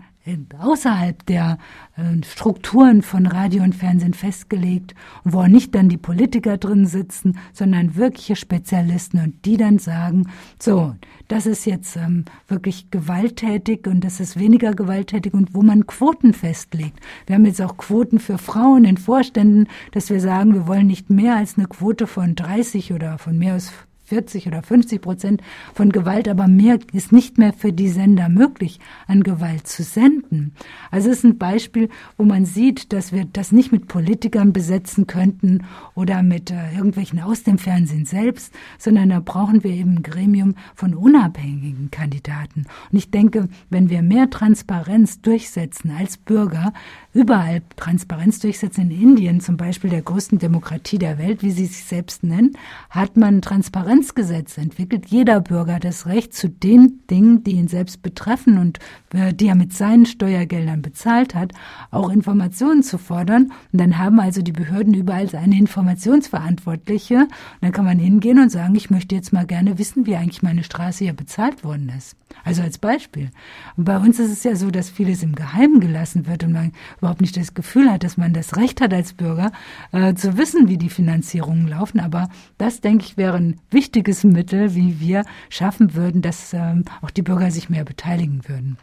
außerhalb 0.59 1.25
der 1.27 1.59
äh, 1.97 2.23
Strukturen 2.25 3.03
von 3.03 3.27
Radio 3.27 3.62
und 3.62 3.75
Fernsehen 3.75 4.15
festgelegt 4.15 4.95
wo 5.25 5.47
nicht 5.47 5.75
dann 5.75 5.89
die 5.89 5.97
Politiker 5.97 6.59
drin 6.59 6.87
sitzen, 6.87 7.39
sondern 7.53 7.97
wirkliche 7.97 8.37
Spezialisten 8.37 9.19
und 9.19 9.45
die 9.45 9.57
dann 9.57 9.79
sagen, 9.79 10.29
so, 10.59 10.95
das 11.30 11.46
ist 11.46 11.64
jetzt 11.64 11.96
ähm, 11.96 12.25
wirklich 12.49 12.90
gewalttätig 12.90 13.87
und 13.87 14.02
das 14.02 14.18
ist 14.18 14.38
weniger 14.38 14.75
gewalttätig 14.75 15.32
und 15.32 15.54
wo 15.54 15.62
man 15.62 15.87
Quoten 15.87 16.34
festlegt. 16.34 16.99
Wir 17.26 17.37
haben 17.37 17.46
jetzt 17.46 17.62
auch 17.62 17.76
Quoten 17.76 18.18
für 18.18 18.37
Frauen 18.37 18.84
in 18.84 18.96
Vorständen, 18.96 19.68
dass 19.92 20.10
wir 20.10 20.20
sagen, 20.20 20.54
wir 20.54 20.66
wollen 20.66 20.88
nicht 20.88 21.08
mehr 21.08 21.37
als 21.37 21.56
eine 21.56 21.68
Quote 21.68 22.08
von 22.08 22.34
30 22.34 22.92
oder 22.92 23.16
von 23.18 23.38
mehr 23.38 23.54
als 23.54 23.72
40 24.11 24.49
oder 24.49 24.62
50 24.62 25.00
Prozent 25.00 25.40
von 25.73 25.90
Gewalt, 25.90 26.29
aber 26.29 26.49
mehr 26.49 26.81
ist 26.93 27.12
nicht 27.12 27.38
mehr 27.38 27.52
für 27.52 27.73
die 27.73 27.88
Sender 27.88 28.29
möglich, 28.29 28.81
an 29.07 29.23
Gewalt 29.23 29.69
zu 29.69 29.85
senden. 29.85 30.52
Also 30.90 31.11
es 31.11 31.19
ist 31.19 31.25
ein 31.25 31.38
Beispiel, 31.38 31.88
wo 32.19 32.25
man 32.25 32.45
sieht, 32.45 32.93
dass 32.93 33.12
wir 33.12 33.25
das 33.25 33.52
nicht 33.52 33.71
mit 33.71 33.87
Politikern 33.87 34.52
besetzen 34.52 35.07
könnten 35.07 35.64
oder 35.95 36.25
mit 36.25 36.50
äh, 36.50 36.75
irgendwelchen 36.75 37.21
aus 37.21 37.45
dem 37.45 37.59
Fernsehen 37.59 38.05
selbst, 38.05 38.52
sondern 38.79 39.11
da 39.11 39.21
brauchen 39.21 39.62
wir 39.62 39.71
eben 39.71 39.99
ein 39.99 40.02
Gremium 40.02 40.57
von 40.75 40.95
unabhängigen 40.95 41.93
Kandidaten. 41.93 42.67
Und 42.90 42.99
ich 42.99 43.12
denke, 43.12 43.49
wenn 43.69 43.90
wir 43.90 44.02
mehr 44.02 44.29
Transparenz 44.29 45.21
durchsetzen 45.21 45.93
als 45.97 46.17
Bürger, 46.17 46.73
überall 47.12 47.62
Transparenz 47.76 48.40
durchsetzen, 48.40 48.90
in 48.90 49.02
Indien 49.02 49.40
zum 49.40 49.57
Beispiel 49.57 49.90
der 49.90 50.02
größten 50.02 50.38
Demokratie 50.38 50.99
der 50.99 51.19
Welt, 51.19 51.43
wie 51.43 51.50
sie 51.50 51.67
sich 51.67 51.85
selbst 51.85 52.23
nennen, 52.23 52.57
hat 52.88 53.17
man 53.17 53.43
Transparenz 53.43 53.90
Transparenzgesetz 54.00 54.59
entwickelt 54.59 55.07
jeder 55.07 55.40
Bürger 55.40 55.79
das 55.79 56.07
Recht 56.07 56.35
zu 56.35 56.49
den 56.49 57.00
Dingen, 57.11 57.45
die 57.45 57.52
ihn 57.52 57.69
selbst 57.69 58.02
betreffen 58.02 58.59
und 58.59 58.79
äh, 59.12 59.33
die 59.33 59.49
er 59.49 59.55
mit 59.55 59.73
seinen 59.73 60.07
Steuergeldern 60.07 60.83
bezahlt 60.83 61.35
hat, 61.35 61.52
auch 61.90 62.11
Informationen 62.11 62.83
zu 62.83 62.99
fordern. 62.99 63.52
Und 63.73 63.81
dann 63.81 63.99
haben 63.99 64.21
also 64.21 64.43
die 64.43 64.52
Behörden 64.52 64.95
überall 64.95 65.29
eine 65.35 65.59
Informationsverantwortliche. 65.59 67.17
Und 67.17 67.29
dann 67.61 67.73
kann 67.73 67.85
man 67.85 67.99
hingehen 67.99 68.38
und 68.38 68.50
sagen, 68.50 68.75
ich 68.75 68.90
möchte 68.90 69.14
jetzt 69.14 69.33
mal 69.33 69.47
gerne 69.47 69.79
wissen, 69.79 70.07
wie 70.07 70.17
eigentlich 70.17 70.43
meine 70.43 70.64
Straße 70.64 71.05
hier 71.05 71.14
bezahlt 71.14 71.62
worden 71.64 71.93
ist. 71.97 72.17
Also 72.45 72.62
als 72.62 72.79
Beispiel. 72.79 73.31
Und 73.76 73.85
bei 73.85 73.99
uns 73.99 74.19
ist 74.19 74.31
es 74.31 74.45
ja 74.45 74.57
so, 74.57 74.71
dass 74.71 74.88
vieles 74.88 75.23
im 75.23 75.35
Geheimen 75.35 75.81
gelassen 75.81 76.26
wird 76.26 76.45
und 76.45 76.52
man 76.52 76.73
überhaupt 77.00 77.21
nicht 77.21 77.37
das 77.37 77.54
Gefühl 77.54 77.90
hat, 77.90 78.04
dass 78.04 78.16
man 78.16 78.33
das 78.33 78.57
Recht 78.57 78.80
hat 78.80 78.95
als 78.95 79.14
Bürger 79.14 79.52
äh, 79.92 80.14
zu 80.14 80.37
wissen, 80.37 80.69
wie 80.69 80.78
die 80.78 80.90
Finanzierungen 80.90 81.69
laufen. 81.69 82.00
Aber 82.00 82.28
das, 82.59 82.80
denke 82.80 83.04
ich, 83.04 83.16
wäre 83.16 83.37
ein 83.37 83.61
wichtiges 83.71 84.25
Mittel, 84.25 84.75
wie 84.75 85.00
wir 85.00 85.25
schaffen 85.49 85.95
würden, 85.95 86.23
dass 86.23 86.52
ähm, 86.52 86.85
auch 87.02 87.11
die 87.11 87.23
Bürger 87.23 87.50
sich 87.50 87.71
mehr 87.71 87.85
beteiligen 87.85 88.42
würden. 88.47 88.76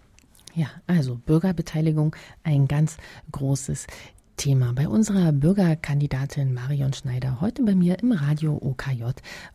Ja, 0.53 0.67
also 0.87 1.19
Bürgerbeteiligung 1.23 2.15
ein 2.43 2.67
ganz 2.67 2.97
großes 3.31 3.85
Thema 4.37 4.71
bei 4.73 4.87
unserer 4.87 5.31
Bürgerkandidatin 5.31 6.53
Marion 6.53 6.93
Schneider 6.93 7.41
heute 7.41 7.63
bei 7.63 7.73
mir 7.73 7.97
im 7.99 8.11
Radio 8.11 8.55
OKJ 8.61 9.03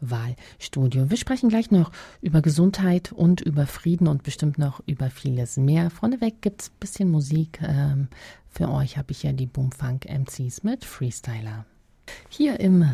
Wahlstudio. 0.00 1.08
Wir 1.08 1.16
sprechen 1.16 1.48
gleich 1.48 1.70
noch 1.70 1.92
über 2.20 2.42
Gesundheit 2.42 3.12
und 3.12 3.40
über 3.40 3.66
Frieden 3.66 4.08
und 4.08 4.24
bestimmt 4.24 4.58
noch 4.58 4.82
über 4.86 5.08
vieles 5.08 5.56
mehr. 5.56 5.88
Vorneweg 5.88 6.42
gibt 6.42 6.62
es 6.62 6.68
ein 6.70 6.78
bisschen 6.80 7.10
Musik. 7.10 7.60
Ähm, 7.62 8.08
für 8.48 8.68
euch 8.68 8.98
habe 8.98 9.12
ich 9.12 9.22
ja 9.22 9.32
die 9.32 9.46
Boomfunk 9.46 10.04
MCs 10.06 10.64
mit 10.64 10.84
Freestyler. 10.84 11.64
Hier 12.28 12.58
im 12.58 12.84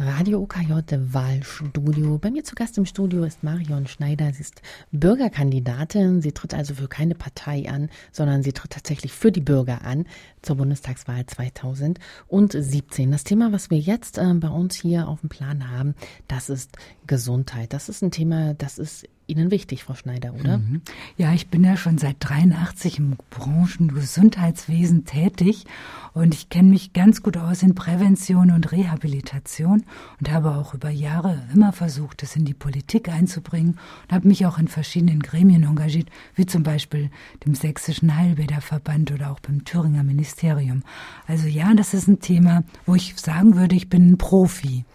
Radio 0.00 0.40
OKJ 0.42 0.72
Wahlstudio. 1.12 2.18
Bei 2.18 2.30
mir 2.30 2.44
zu 2.44 2.54
Gast 2.54 2.78
im 2.78 2.86
Studio 2.86 3.24
ist 3.24 3.42
Marion 3.42 3.88
Schneider. 3.88 4.32
Sie 4.32 4.42
ist 4.42 4.62
Bürgerkandidatin. 4.92 6.22
Sie 6.22 6.30
tritt 6.30 6.54
also 6.54 6.74
für 6.74 6.86
keine 6.86 7.16
Partei 7.16 7.68
an, 7.68 7.90
sondern 8.12 8.44
sie 8.44 8.52
tritt 8.52 8.70
tatsächlich 8.70 9.12
für 9.12 9.32
die 9.32 9.40
Bürger 9.40 9.84
an 9.84 10.06
zur 10.40 10.54
Bundestagswahl 10.54 11.26
2017. 11.26 13.10
Das 13.10 13.24
Thema, 13.24 13.50
was 13.50 13.70
wir 13.70 13.78
jetzt 13.78 14.18
äh, 14.18 14.34
bei 14.34 14.48
uns 14.48 14.76
hier 14.76 15.08
auf 15.08 15.18
dem 15.20 15.30
Plan 15.30 15.68
haben, 15.68 15.96
das 16.28 16.48
ist 16.48 16.76
Gesundheit. 17.08 17.72
Das 17.72 17.88
ist 17.88 18.00
ein 18.00 18.12
Thema, 18.12 18.54
das 18.54 18.78
ist 18.78 19.08
Ihnen 19.28 19.50
wichtig, 19.50 19.84
Frau 19.84 19.94
Schneider, 19.94 20.32
oder? 20.32 20.58
Mhm. 20.58 20.80
Ja, 21.18 21.34
ich 21.34 21.48
bin 21.48 21.62
ja 21.62 21.76
schon 21.76 21.98
seit 21.98 22.16
83 22.20 22.98
im 22.98 23.16
Branchengesundheitswesen 23.28 25.04
tätig 25.04 25.66
und 26.14 26.32
ich 26.32 26.48
kenne 26.48 26.70
mich 26.70 26.94
ganz 26.94 27.22
gut 27.22 27.36
aus 27.36 27.62
in 27.62 27.74
Prävention 27.74 28.50
und 28.50 28.72
Rehabilitation 28.72 29.84
und 30.18 30.30
habe 30.30 30.52
auch 30.52 30.72
über 30.72 30.88
Jahre 30.88 31.42
immer 31.52 31.74
versucht, 31.74 32.22
das 32.22 32.36
in 32.36 32.46
die 32.46 32.54
Politik 32.54 33.10
einzubringen 33.10 33.78
und 34.04 34.14
habe 34.14 34.26
mich 34.26 34.46
auch 34.46 34.58
in 34.58 34.68
verschiedenen 34.68 35.20
Gremien 35.20 35.64
engagiert, 35.64 36.08
wie 36.34 36.46
zum 36.46 36.62
Beispiel 36.62 37.10
dem 37.44 37.54
Sächsischen 37.54 38.16
Heilbäderverband 38.16 39.12
oder 39.12 39.30
auch 39.30 39.40
beim 39.40 39.62
Thüringer 39.66 40.04
Ministerium. 40.04 40.82
Also 41.26 41.48
ja, 41.48 41.74
das 41.74 41.92
ist 41.92 42.08
ein 42.08 42.20
Thema, 42.20 42.64
wo 42.86 42.94
ich 42.94 43.14
sagen 43.16 43.56
würde, 43.56 43.76
ich 43.76 43.90
bin 43.90 44.12
ein 44.12 44.18
Profi. 44.18 44.86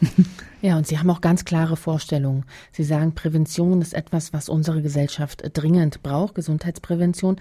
Ja, 0.62 0.76
und 0.76 0.86
Sie 0.86 0.98
haben 0.98 1.08
auch 1.08 1.22
ganz 1.22 1.46
klare 1.46 1.74
Vorstellungen. 1.74 2.44
Sie 2.70 2.84
sagen, 2.84 3.14
Prävention 3.14 3.80
ist 3.80 3.94
etwas, 3.94 4.34
was 4.34 4.50
unsere 4.50 4.82
Gesellschaft 4.82 5.42
dringend 5.54 6.02
braucht, 6.02 6.34
Gesundheitsprävention. 6.34 7.36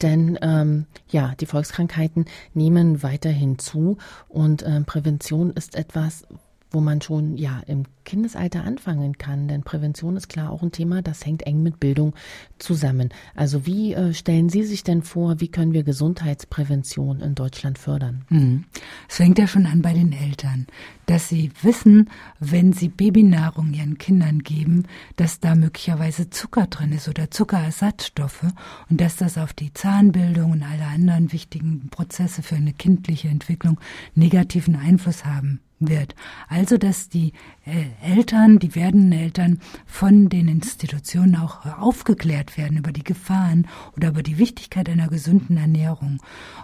Denn 0.00 0.38
ähm, 0.40 0.86
ja, 1.10 1.34
die 1.38 1.44
Volkskrankheiten 1.44 2.24
nehmen 2.54 3.02
weiterhin 3.02 3.58
zu 3.58 3.98
und 4.28 4.64
ähm, 4.66 4.86
Prävention 4.86 5.50
ist 5.50 5.76
etwas, 5.76 6.24
wo 6.70 6.80
man 6.80 7.02
schon 7.02 7.36
ja 7.36 7.60
im 7.66 7.84
Kindesalter 8.12 8.62
anfangen 8.64 9.16
kann. 9.16 9.48
Denn 9.48 9.62
Prävention 9.62 10.18
ist 10.18 10.28
klar 10.28 10.50
auch 10.50 10.62
ein 10.62 10.70
Thema, 10.70 11.00
das 11.00 11.24
hängt 11.24 11.46
eng 11.46 11.62
mit 11.62 11.80
Bildung 11.80 12.12
zusammen. 12.58 13.08
Also 13.34 13.64
wie 13.64 13.94
äh, 13.94 14.12
stellen 14.12 14.50
Sie 14.50 14.64
sich 14.64 14.84
denn 14.84 15.00
vor, 15.00 15.40
wie 15.40 15.48
können 15.48 15.72
wir 15.72 15.82
Gesundheitsprävention 15.82 17.20
in 17.22 17.34
Deutschland 17.34 17.78
fördern? 17.78 18.26
Mhm. 18.28 18.64
Es 19.08 19.16
fängt 19.16 19.38
ja 19.38 19.46
schon 19.46 19.64
an 19.64 19.80
bei 19.80 19.94
den 19.94 20.12
Eltern, 20.12 20.66
dass 21.06 21.30
sie 21.30 21.52
wissen, 21.62 22.10
wenn 22.38 22.74
sie 22.74 22.88
Babynahrung 22.88 23.72
ihren 23.72 23.96
Kindern 23.96 24.40
geben, 24.40 24.84
dass 25.16 25.40
da 25.40 25.54
möglicherweise 25.54 26.28
Zucker 26.28 26.66
drin 26.66 26.92
ist 26.92 27.08
oder 27.08 27.30
Zuckerersatzstoffe 27.30 28.44
und 28.90 29.00
dass 29.00 29.16
das 29.16 29.38
auf 29.38 29.54
die 29.54 29.72
Zahnbildung 29.72 30.52
und 30.52 30.62
alle 30.62 30.84
anderen 30.84 31.32
wichtigen 31.32 31.88
Prozesse 31.90 32.42
für 32.42 32.56
eine 32.56 32.74
kindliche 32.74 33.28
Entwicklung 33.28 33.80
negativen 34.14 34.76
Einfluss 34.76 35.24
haben 35.24 35.60
wird. 35.88 36.14
Also, 36.48 36.78
dass 36.78 37.08
die 37.08 37.32
äh, 37.64 37.86
Eltern, 38.02 38.58
die 38.58 38.74
werdenden 38.74 39.12
Eltern 39.12 39.58
von 39.86 40.28
den 40.28 40.48
Institutionen 40.48 41.36
auch 41.36 41.64
aufgeklärt 41.78 42.58
werden 42.58 42.76
über 42.76 42.92
die 42.92 43.04
Gefahren 43.04 43.66
oder 43.96 44.08
über 44.08 44.22
die 44.22 44.38
Wichtigkeit 44.38 44.88
einer 44.88 45.08
gesunden 45.08 45.56
Ernährung. 45.56 46.18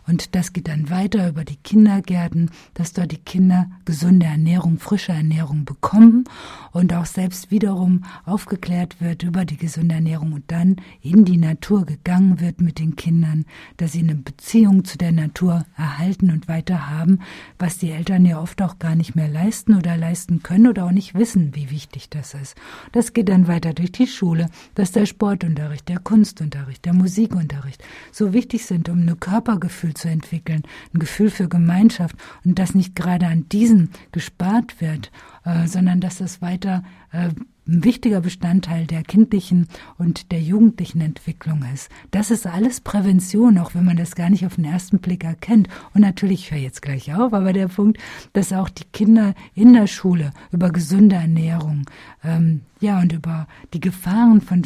Und 0.06 0.34
das 0.34 0.52
geht 0.52 0.68
dann 0.68 0.90
weiter 0.90 1.28
über 1.28 1.44
die 1.44 1.56
Kindergärten, 1.56 2.50
dass 2.74 2.92
dort 2.92 3.12
die 3.12 3.18
Kinder 3.18 3.70
gesunde 3.84 4.26
Ernährung, 4.26 4.78
frische 4.78 5.12
Ernährung 5.12 5.64
bekommen 5.64 6.24
und 6.72 6.92
auch 6.92 7.06
selbst 7.06 7.50
wiederum 7.50 8.04
aufgeklärt 8.24 9.00
wird 9.00 9.22
über 9.22 9.44
die 9.44 9.56
gesunde 9.56 9.94
Ernährung 9.94 10.32
und 10.32 10.44
dann 10.48 10.76
in 11.00 11.24
die 11.24 11.36
Natur 11.36 11.86
gegangen 11.86 12.40
wird 12.40 12.60
mit 12.60 12.78
den 12.78 12.96
Kindern, 12.96 13.44
dass 13.76 13.92
sie 13.92 14.00
eine 14.00 14.14
Beziehung 14.14 14.84
zu 14.84 14.98
der 14.98 15.12
Natur 15.12 15.64
erhalten 15.76 16.30
und 16.30 16.48
weiter 16.48 16.88
haben, 16.88 17.20
was 17.58 17.78
die 17.78 17.90
Eltern 17.90 18.24
ja 18.24 18.40
oft 18.40 18.60
auch 18.62 18.78
gar 18.78 18.94
nicht 18.94 19.14
mehr 19.14 19.28
leisten 19.28 19.74
oder 19.74 19.96
leisten 19.96 20.42
können 20.42 20.66
oder 20.66 20.86
auch 20.86 20.92
nicht 20.92 21.14
wissen, 21.18 21.54
wie 21.54 21.70
wichtig 21.70 22.08
das 22.10 22.34
ist. 22.34 22.56
Das 22.92 23.12
geht 23.12 23.28
dann 23.28 23.48
weiter 23.48 23.74
durch 23.74 23.92
die 23.92 24.06
Schule, 24.06 24.48
dass 24.74 24.92
der 24.92 25.06
Sportunterricht, 25.06 25.88
der 25.88 25.98
Kunstunterricht, 25.98 26.84
der 26.84 26.94
Musikunterricht 26.94 27.82
so 28.12 28.32
wichtig 28.32 28.64
sind, 28.64 28.88
um 28.88 29.00
ein 29.00 29.20
Körpergefühl 29.20 29.94
zu 29.94 30.08
entwickeln, 30.08 30.62
ein 30.94 30.98
Gefühl 30.98 31.30
für 31.30 31.48
Gemeinschaft 31.48 32.16
und 32.44 32.58
dass 32.58 32.74
nicht 32.74 32.94
gerade 32.94 33.26
an 33.26 33.48
diesen 33.48 33.90
gespart 34.12 34.80
wird, 34.80 35.10
äh, 35.44 35.66
sondern 35.66 36.00
dass 36.00 36.20
es 36.20 36.40
weiter 36.40 36.82
äh, 37.12 37.30
ein 37.68 37.84
wichtiger 37.84 38.20
Bestandteil 38.20 38.86
der 38.86 39.02
kindlichen 39.02 39.68
und 39.98 40.32
der 40.32 40.40
jugendlichen 40.40 41.00
Entwicklung 41.02 41.64
ist. 41.72 41.90
Das 42.10 42.30
ist 42.30 42.46
alles 42.46 42.80
Prävention, 42.80 43.58
auch 43.58 43.74
wenn 43.74 43.84
man 43.84 43.96
das 43.96 44.14
gar 44.14 44.30
nicht 44.30 44.46
auf 44.46 44.56
den 44.56 44.64
ersten 44.64 44.98
Blick 45.00 45.22
erkennt. 45.22 45.68
Und 45.92 46.00
natürlich, 46.00 46.44
ich 46.44 46.50
höre 46.50 46.58
jetzt 46.58 46.82
gleich 46.82 47.14
auf, 47.14 47.32
aber 47.34 47.52
der 47.52 47.68
Punkt, 47.68 47.98
dass 48.32 48.52
auch 48.52 48.70
die 48.70 48.84
Kinder 48.92 49.34
in 49.54 49.74
der 49.74 49.86
Schule 49.86 50.32
über 50.50 50.70
gesunde 50.70 51.16
Ernährung, 51.16 51.84
ähm, 52.24 52.62
ja, 52.80 53.00
und 53.00 53.12
über 53.12 53.46
die 53.74 53.80
Gefahren 53.80 54.40
von 54.40 54.62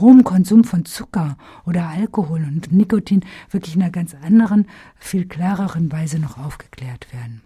hohem 0.00 0.24
Konsum 0.24 0.64
von 0.64 0.84
Zucker 0.84 1.36
oder 1.66 1.88
Alkohol 1.88 2.42
und 2.42 2.72
Nikotin 2.72 3.24
wirklich 3.50 3.76
in 3.76 3.82
einer 3.82 3.90
ganz 3.90 4.14
anderen, 4.14 4.66
viel 4.96 5.26
klareren 5.26 5.92
Weise 5.92 6.18
noch 6.18 6.38
aufgeklärt 6.38 7.12
werden. 7.12 7.42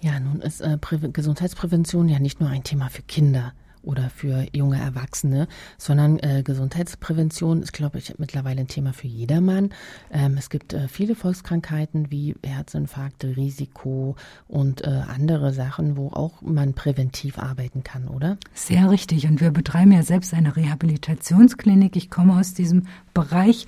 Ja, 0.00 0.20
nun 0.20 0.40
ist 0.42 0.60
äh, 0.60 0.78
Gesundheitsprävention 1.12 2.08
ja 2.08 2.20
nicht 2.20 2.40
nur 2.40 2.50
ein 2.50 2.62
Thema 2.62 2.88
für 2.88 3.02
Kinder 3.02 3.52
oder 3.88 4.10
für 4.10 4.46
junge 4.52 4.78
Erwachsene, 4.78 5.48
sondern 5.78 6.18
äh, 6.18 6.42
Gesundheitsprävention 6.44 7.62
ist, 7.62 7.72
glaube 7.72 7.98
ich, 7.98 8.18
mittlerweile 8.18 8.60
ein 8.60 8.68
Thema 8.68 8.92
für 8.92 9.06
jedermann. 9.06 9.70
Ähm, 10.12 10.36
es 10.36 10.50
gibt 10.50 10.74
äh, 10.74 10.88
viele 10.88 11.14
Volkskrankheiten 11.14 12.10
wie 12.10 12.36
Herzinfarkte, 12.44 13.36
Risiko 13.36 14.14
und 14.46 14.84
äh, 14.84 14.88
andere 14.88 15.54
Sachen, 15.54 15.96
wo 15.96 16.08
auch 16.08 16.42
man 16.42 16.74
präventiv 16.74 17.38
arbeiten 17.38 17.82
kann, 17.82 18.08
oder? 18.08 18.36
Sehr 18.52 18.90
richtig. 18.90 19.26
Und 19.26 19.40
wir 19.40 19.52
betreiben 19.52 19.92
ja 19.92 20.02
selbst 20.02 20.34
eine 20.34 20.54
Rehabilitationsklinik. 20.54 21.96
Ich 21.96 22.10
komme 22.10 22.38
aus 22.38 22.52
diesem 22.52 22.86
Bereich 23.14 23.66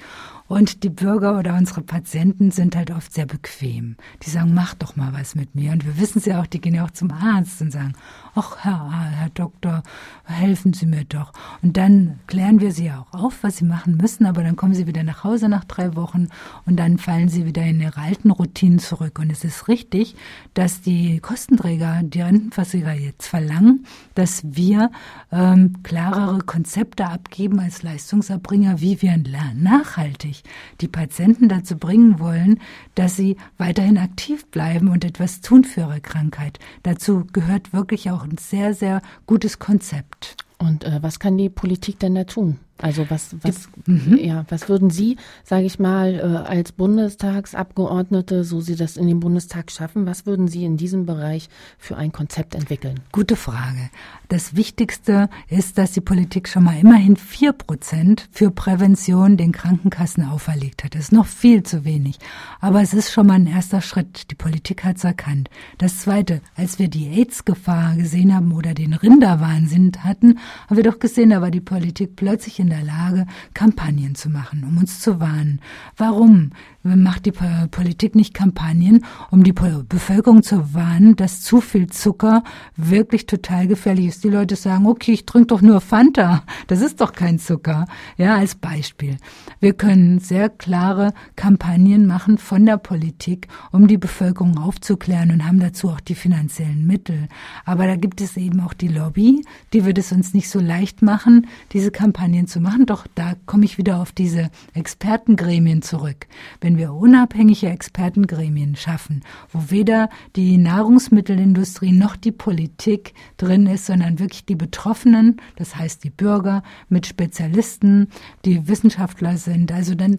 und 0.50 0.82
die 0.82 0.88
Bürger 0.90 1.38
oder 1.38 1.54
unsere 1.54 1.80
Patienten 1.80 2.50
sind 2.50 2.74
halt 2.74 2.90
oft 2.90 3.14
sehr 3.14 3.24
bequem. 3.24 3.94
Die 4.24 4.30
sagen, 4.30 4.52
mach 4.52 4.74
doch 4.74 4.96
mal 4.96 5.12
was 5.12 5.36
mit 5.36 5.54
mir. 5.54 5.70
Und 5.70 5.86
wir 5.86 5.96
wissen 5.96 6.18
es 6.18 6.24
ja 6.24 6.40
auch, 6.40 6.46
die 6.48 6.60
gehen 6.60 6.74
ja 6.74 6.84
auch 6.84 6.90
zum 6.90 7.12
Arzt 7.12 7.62
und 7.62 7.70
sagen, 7.70 7.92
ach 8.34 8.56
Herr, 8.64 8.90
Herr 8.90 9.30
Doktor, 9.30 9.84
helfen 10.24 10.72
Sie 10.72 10.86
mir 10.86 11.04
doch. 11.04 11.32
Und 11.62 11.76
dann 11.76 12.18
klären 12.26 12.58
wir 12.60 12.72
sie 12.72 12.86
ja 12.86 12.98
auch 12.98 13.26
auf, 13.26 13.44
was 13.44 13.58
sie 13.58 13.64
machen 13.64 13.96
müssen, 13.96 14.26
aber 14.26 14.42
dann 14.42 14.56
kommen 14.56 14.74
sie 14.74 14.88
wieder 14.88 15.04
nach 15.04 15.22
Hause 15.22 15.48
nach 15.48 15.62
drei 15.62 15.94
Wochen 15.94 16.26
und 16.66 16.76
dann 16.76 16.98
fallen 16.98 17.28
sie 17.28 17.46
wieder 17.46 17.62
in 17.62 17.80
ihre 17.80 18.00
alten 18.00 18.32
Routinen 18.32 18.80
zurück. 18.80 19.20
Und 19.20 19.30
es 19.30 19.44
ist 19.44 19.68
richtig, 19.68 20.16
dass 20.54 20.80
die 20.80 21.20
Kostenträger, 21.20 22.00
die 22.02 22.22
Rentenversicherer 22.22 22.94
jetzt 22.94 23.28
verlangen, 23.28 23.86
dass 24.16 24.42
wir 24.44 24.90
ähm, 25.30 25.80
klarere 25.84 26.40
Konzepte 26.40 27.06
abgeben 27.06 27.60
als 27.60 27.84
Leistungserbringer, 27.84 28.80
wie 28.80 29.00
wir 29.00 29.16
nachhaltig 29.54 30.39
die 30.80 30.88
Patienten 30.88 31.48
dazu 31.48 31.76
bringen 31.76 32.18
wollen, 32.18 32.60
dass 32.94 33.16
sie 33.16 33.36
weiterhin 33.58 33.98
aktiv 33.98 34.46
bleiben 34.46 34.88
und 34.88 35.04
etwas 35.04 35.40
tun 35.40 35.64
für 35.64 35.82
ihre 35.82 36.00
Krankheit. 36.00 36.58
Dazu 36.82 37.26
gehört 37.32 37.72
wirklich 37.72 38.10
auch 38.10 38.24
ein 38.24 38.38
sehr, 38.38 38.74
sehr 38.74 39.02
gutes 39.26 39.58
Konzept. 39.58 40.36
Und 40.58 40.84
äh, 40.84 40.98
was 41.02 41.18
kann 41.18 41.38
die 41.38 41.48
Politik 41.48 41.98
denn 41.98 42.14
da 42.14 42.24
tun? 42.24 42.58
Also 42.82 43.10
was, 43.10 43.36
was, 43.42 43.68
mhm. 43.86 44.16
ja, 44.16 44.44
was 44.48 44.68
würden 44.68 44.90
Sie, 44.90 45.16
sage 45.44 45.66
ich 45.66 45.78
mal, 45.78 46.14
äh, 46.14 46.48
als 46.48 46.72
Bundestagsabgeordnete, 46.72 48.44
so 48.44 48.60
Sie 48.60 48.76
das 48.76 48.96
in 48.96 49.06
dem 49.06 49.20
Bundestag 49.20 49.70
schaffen, 49.70 50.06
was 50.06 50.24
würden 50.26 50.48
Sie 50.48 50.64
in 50.64 50.76
diesem 50.76 51.04
Bereich 51.04 51.48
für 51.78 51.96
ein 51.96 52.12
Konzept 52.12 52.54
entwickeln? 52.54 53.00
Gute 53.12 53.36
Frage. 53.36 53.90
Das 54.28 54.56
Wichtigste 54.56 55.28
ist, 55.48 55.76
dass 55.76 55.92
die 55.92 56.00
Politik 56.00 56.48
schon 56.48 56.64
mal 56.64 56.78
immerhin 56.78 57.16
vier 57.16 57.52
Prozent 57.52 58.28
für 58.30 58.50
Prävention 58.50 59.36
den 59.36 59.52
Krankenkassen 59.52 60.24
auferlegt 60.24 60.84
hat. 60.84 60.94
Das 60.94 61.02
ist 61.02 61.12
noch 61.12 61.26
viel 61.26 61.62
zu 61.62 61.84
wenig. 61.84 62.18
Aber 62.60 62.80
es 62.80 62.94
ist 62.94 63.12
schon 63.12 63.26
mal 63.26 63.34
ein 63.34 63.46
erster 63.46 63.80
Schritt. 63.80 64.30
Die 64.30 64.36
Politik 64.36 64.84
hat 64.84 64.96
es 64.96 65.04
erkannt. 65.04 65.50
Das 65.78 65.98
Zweite, 65.98 66.40
als 66.54 66.78
wir 66.78 66.88
die 66.88 67.08
AIDS-Gefahr 67.08 67.96
gesehen 67.96 68.34
haben 68.34 68.52
oder 68.52 68.72
den 68.72 68.94
Rinderwahnsinn 68.94 69.92
hatten, 70.02 70.38
haben 70.68 70.76
wir 70.76 70.84
doch 70.84 70.98
gesehen, 70.98 71.30
da 71.30 71.42
war 71.42 71.50
die 71.50 71.60
Politik 71.60 72.16
plötzlich 72.16 72.60
in 72.60 72.69
der 72.70 72.82
Lage, 72.82 73.26
Kampagnen 73.54 74.14
zu 74.14 74.30
machen, 74.30 74.64
um 74.64 74.78
uns 74.78 75.00
zu 75.00 75.20
warnen. 75.20 75.60
Warum 75.96 76.50
macht 76.82 77.26
die 77.26 77.32
Politik 77.32 78.14
nicht 78.14 78.32
Kampagnen, 78.32 79.04
um 79.30 79.44
die 79.44 79.52
Bevölkerung 79.52 80.42
zu 80.42 80.72
warnen, 80.72 81.14
dass 81.16 81.42
zu 81.42 81.60
viel 81.60 81.88
Zucker 81.88 82.42
wirklich 82.76 83.26
total 83.26 83.66
gefährlich 83.66 84.06
ist? 84.06 84.24
Die 84.24 84.30
Leute 84.30 84.56
sagen, 84.56 84.86
okay, 84.86 85.12
ich 85.12 85.26
trinke 85.26 85.48
doch 85.48 85.60
nur 85.60 85.80
Fanta. 85.80 86.42
Das 86.68 86.80
ist 86.80 87.00
doch 87.00 87.12
kein 87.12 87.38
Zucker. 87.38 87.86
Ja, 88.16 88.36
als 88.36 88.54
Beispiel. 88.54 89.18
Wir 89.60 89.74
können 89.74 90.20
sehr 90.20 90.48
klare 90.48 91.12
Kampagnen 91.36 92.06
machen 92.06 92.38
von 92.38 92.64
der 92.64 92.78
Politik, 92.78 93.48
um 93.72 93.86
die 93.86 93.98
Bevölkerung 93.98 94.58
aufzuklären 94.58 95.30
und 95.32 95.46
haben 95.46 95.60
dazu 95.60 95.90
auch 95.90 96.00
die 96.00 96.14
finanziellen 96.14 96.86
Mittel. 96.86 97.28
Aber 97.64 97.86
da 97.86 97.96
gibt 97.96 98.20
es 98.20 98.36
eben 98.36 98.60
auch 98.60 98.72
die 98.72 98.88
Lobby, 98.88 99.44
die 99.72 99.84
wird 99.84 99.98
es 99.98 100.12
uns 100.12 100.32
nicht 100.32 100.48
so 100.48 100.60
leicht 100.60 101.02
machen, 101.02 101.46
diese 101.72 101.90
Kampagnen 101.90 102.46
zu 102.46 102.59
machen. 102.60 102.86
Doch 102.86 103.06
da 103.14 103.34
komme 103.46 103.64
ich 103.64 103.78
wieder 103.78 104.00
auf 104.00 104.12
diese 104.12 104.50
Expertengremien 104.74 105.82
zurück. 105.82 106.26
Wenn 106.60 106.78
wir 106.78 106.92
unabhängige 106.92 107.68
Expertengremien 107.68 108.76
schaffen, 108.76 109.22
wo 109.52 109.70
weder 109.70 110.08
die 110.36 110.56
Nahrungsmittelindustrie 110.58 111.92
noch 111.92 112.16
die 112.16 112.32
Politik 112.32 113.14
drin 113.36 113.66
ist, 113.66 113.86
sondern 113.86 114.18
wirklich 114.18 114.44
die 114.44 114.56
Betroffenen, 114.56 115.40
das 115.56 115.76
heißt 115.76 116.04
die 116.04 116.10
Bürger 116.10 116.62
mit 116.88 117.06
Spezialisten, 117.06 118.08
die 118.44 118.68
Wissenschaftler 118.68 119.36
sind, 119.36 119.72
also 119.72 119.94
dann 119.94 120.18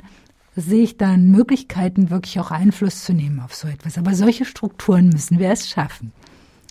sehe 0.56 0.84
ich 0.84 0.98
dann 0.98 1.32
Möglichkeiten, 1.32 2.10
wirklich 2.10 2.40
auch 2.40 2.52
Einfluss 2.52 3.04
zu 3.04 3.14
nehmen 3.14 3.40
auf 3.40 3.56
so 3.56 3.68
etwas. 3.68 3.98
Aber 3.98 4.14
solche 4.16 4.46
Strukturen 4.46 5.10
müssen 5.10 5.40
wir 5.40 5.48
erst 5.48 5.70
schaffen. 5.70 6.12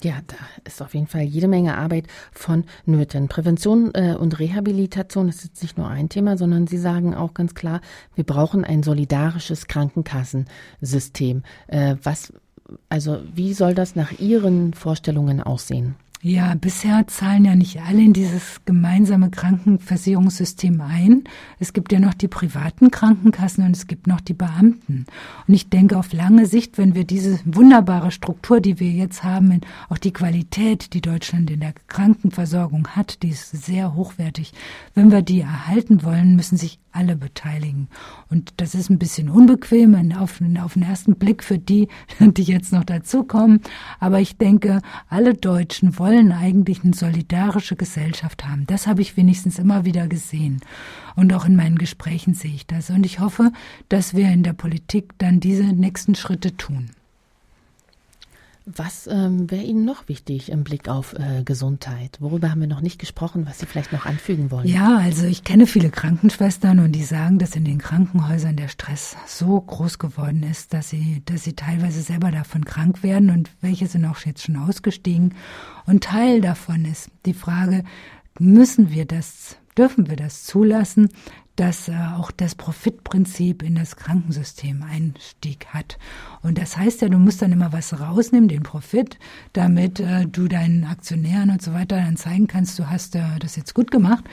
Ja, 0.03 0.15
da 0.27 0.37
ist 0.65 0.81
auf 0.81 0.95
jeden 0.95 1.07
Fall 1.07 1.23
jede 1.23 1.47
Menge 1.47 1.77
Arbeit 1.77 2.07
von 2.33 2.65
Nöten. 2.87 3.29
Prävention 3.29 3.91
äh, 3.95 4.17
und 4.19 4.39
Rehabilitation 4.39 5.29
ist 5.29 5.45
jetzt 5.45 5.63
nicht 5.63 5.77
nur 5.77 5.89
ein 5.89 6.09
Thema, 6.09 6.39
sondern 6.39 6.67
Sie 6.67 6.79
sagen 6.79 7.15
auch 7.15 7.35
ganz 7.35 7.55
klar, 7.55 7.81
wir 8.15 8.25
brauchen 8.25 8.65
ein 8.65 8.83
solidarisches 8.83 9.67
Krankenkassensystem. 9.67 11.43
Äh, 11.67 11.97
was, 12.03 12.33
also 12.89 13.21
wie 13.35 13.53
soll 13.53 13.75
das 13.75 13.95
nach 13.95 14.13
Ihren 14.19 14.73
Vorstellungen 14.73 15.43
aussehen? 15.43 15.97
Ja, 16.23 16.55
bisher 16.55 17.07
zahlen 17.07 17.47
ja 17.47 17.55
nicht 17.55 17.81
alle 17.81 18.03
in 18.03 18.13
dieses 18.13 18.61
gemeinsame 18.67 19.31
Krankenversicherungssystem 19.31 20.79
ein. 20.83 21.25
Es 21.59 21.73
gibt 21.73 21.93
ja 21.93 21.99
noch 21.99 22.13
die 22.13 22.29
privaten 22.29 22.91
Krankenkassen 22.91 23.65
und 23.65 23.75
es 23.75 23.87
gibt 23.87 24.07
noch 24.07 24.21
die 24.21 24.35
Beamten. 24.35 25.07
Und 25.49 25.55
ich 25.55 25.71
denke, 25.71 25.97
auf 25.97 26.13
lange 26.13 26.45
Sicht, 26.45 26.77
wenn 26.77 26.95
wir 26.95 27.05
diese 27.05 27.41
wunderbare 27.47 28.11
Struktur, 28.11 28.61
die 28.61 28.79
wir 28.81 28.91
jetzt 28.91 29.25
haben, 29.25 29.63
auch 29.89 29.97
die 29.97 30.13
Qualität, 30.13 30.93
die 30.93 31.01
Deutschland 31.01 31.51
in 31.51 31.61
der 31.61 31.73
Krankenversorgung 31.89 32.89
hat, 32.89 33.23
die 33.23 33.31
ist 33.31 33.53
sehr 33.53 33.95
hochwertig. 33.95 34.53
Wenn 34.95 35.11
wir 35.11 35.23
die 35.23 35.41
erhalten 35.41 36.03
wollen, 36.03 36.37
müssen 36.37 36.59
sich 36.59 36.81
alle 36.93 37.17
beteiligen. 37.17 37.89
Und 38.29 38.53
das 38.59 38.75
ist 38.75 38.91
ein 38.91 38.99
bisschen 38.99 39.31
unbequem 39.31 39.95
auf, 40.19 40.41
auf 40.61 40.75
den 40.75 40.83
ersten 40.83 41.15
Blick 41.15 41.45
für 41.45 41.59
die, 41.59 41.89
die 42.21 42.43
jetzt 42.43 42.75
noch 42.75 42.85
dazukommen. 42.85 43.61
Aber 44.01 44.21
ich 44.21 44.37
denke, 44.37 44.83
alle 45.09 45.33
Deutschen 45.33 45.99
wollen 45.99 46.10
eigentlich 46.33 46.85
eine 46.85 46.95
solidarische 46.95 47.77
Gesellschaft 47.77 48.47
haben. 48.47 48.67
Das 48.67 48.87
habe 48.87 49.03
ich 49.03 49.17
wenigstens 49.17 49.59
immer 49.59 49.85
wieder 49.85 50.09
gesehen. 50.09 50.61
Und 51.17 51.33
auch 51.33 51.45
in 51.45 51.57
meinen 51.57 51.79
Gesprächen 51.79 52.35
sehe 52.35 52.55
ich 52.55 52.67
das. 52.67 52.91
Und 52.91 53.07
ich 53.07 53.21
hoffe, 53.21 53.53
dass 53.89 54.15
wir 54.15 54.31
in 54.31 54.43
der 54.43 54.53
Politik 54.53 55.13
dann 55.19 55.41
diese 55.41 55.65
nächsten 55.65 56.15
Schritte 56.15 56.57
tun. 56.57 56.91
Was 58.77 59.07
ähm, 59.07 59.51
wäre 59.51 59.63
Ihnen 59.63 59.85
noch 59.85 60.09
wichtig 60.09 60.51
im 60.51 60.63
Blick 60.63 60.89
auf 60.89 61.15
äh, 61.15 61.43
Gesundheit? 61.45 62.19
Worüber 62.21 62.51
haben 62.51 62.61
wir 62.61 62.69
noch 62.69 62.81
nicht 62.81 62.99
gesprochen, 62.99 63.47
was 63.47 63.59
Sie 63.59 63.67
vielleicht 63.67 63.93
noch 63.93 64.07
anfügen 64.07 64.51
wollen? 64.51 64.69
Ja, 64.69 64.99
also 64.99 65.27
ich 65.27 65.43
kenne 65.43 65.67
viele 65.67 65.91
Krankenschwestern 65.91 66.79
und 66.79 66.93
die 66.93 67.03
sagen, 67.03 67.39
dass 67.39 67.57
in 67.57 67.65
den 67.65 67.79
Krankenhäusern 67.79 68.57
der 68.57 68.69
Stress 68.69 69.17
so 69.27 69.61
groß 69.61 69.99
geworden 69.99 70.43
ist, 70.43 70.73
dass 70.73 70.91
sie, 70.91 71.23
dass 71.25 71.45
sie 71.45 71.55
teilweise 71.55 72.03
selber 72.03 72.31
davon 72.31 72.65
krank 72.65 73.03
werden 73.03 73.31
und 73.31 73.51
welche 73.61 73.87
sind 73.87 74.05
auch 74.05 74.19
jetzt 74.21 74.45
schon 74.45 74.57
ausgestiegen. 74.57 75.35
Und 75.87 76.05
Teil 76.05 76.41
davon 76.41 76.85
ist 76.85 77.11
die 77.27 77.35
Frage, 77.35 77.85
müssen 78.39 78.91
wir 78.91 79.05
das, 79.05 79.57
dürfen 79.77 80.09
wir 80.09 80.17
das 80.17 80.45
zulassen, 80.45 81.09
dass 81.57 81.89
äh, 81.89 81.93
auch 82.17 82.31
das 82.31 82.55
Profitprinzip 82.55 83.63
in 83.63 83.75
das 83.75 83.97
Krankensystem 83.97 84.83
Einstieg 84.83 85.67
hat. 85.67 85.99
Und 86.43 86.57
das 86.57 86.77
heißt 86.77 87.03
ja, 87.03 87.09
du 87.09 87.19
musst 87.19 87.43
dann 87.43 87.53
immer 87.53 87.73
was 87.73 88.01
rausnehmen, 88.01 88.49
den 88.49 88.63
Profit, 88.63 89.19
damit 89.53 90.01
äh, 90.01 90.27
du 90.27 90.49
deinen 90.49 90.85
Aktionären 90.85 91.51
und 91.51 91.61
so 91.61 91.75
weiter 91.75 91.97
dann 91.97 92.17
zeigen 92.17 92.47
kannst, 92.47 92.79
du 92.79 92.89
hast 92.89 93.15
äh, 93.15 93.39
das 93.41 93.57
jetzt 93.57 93.75
gut 93.75 93.91
gemacht. 93.91 94.25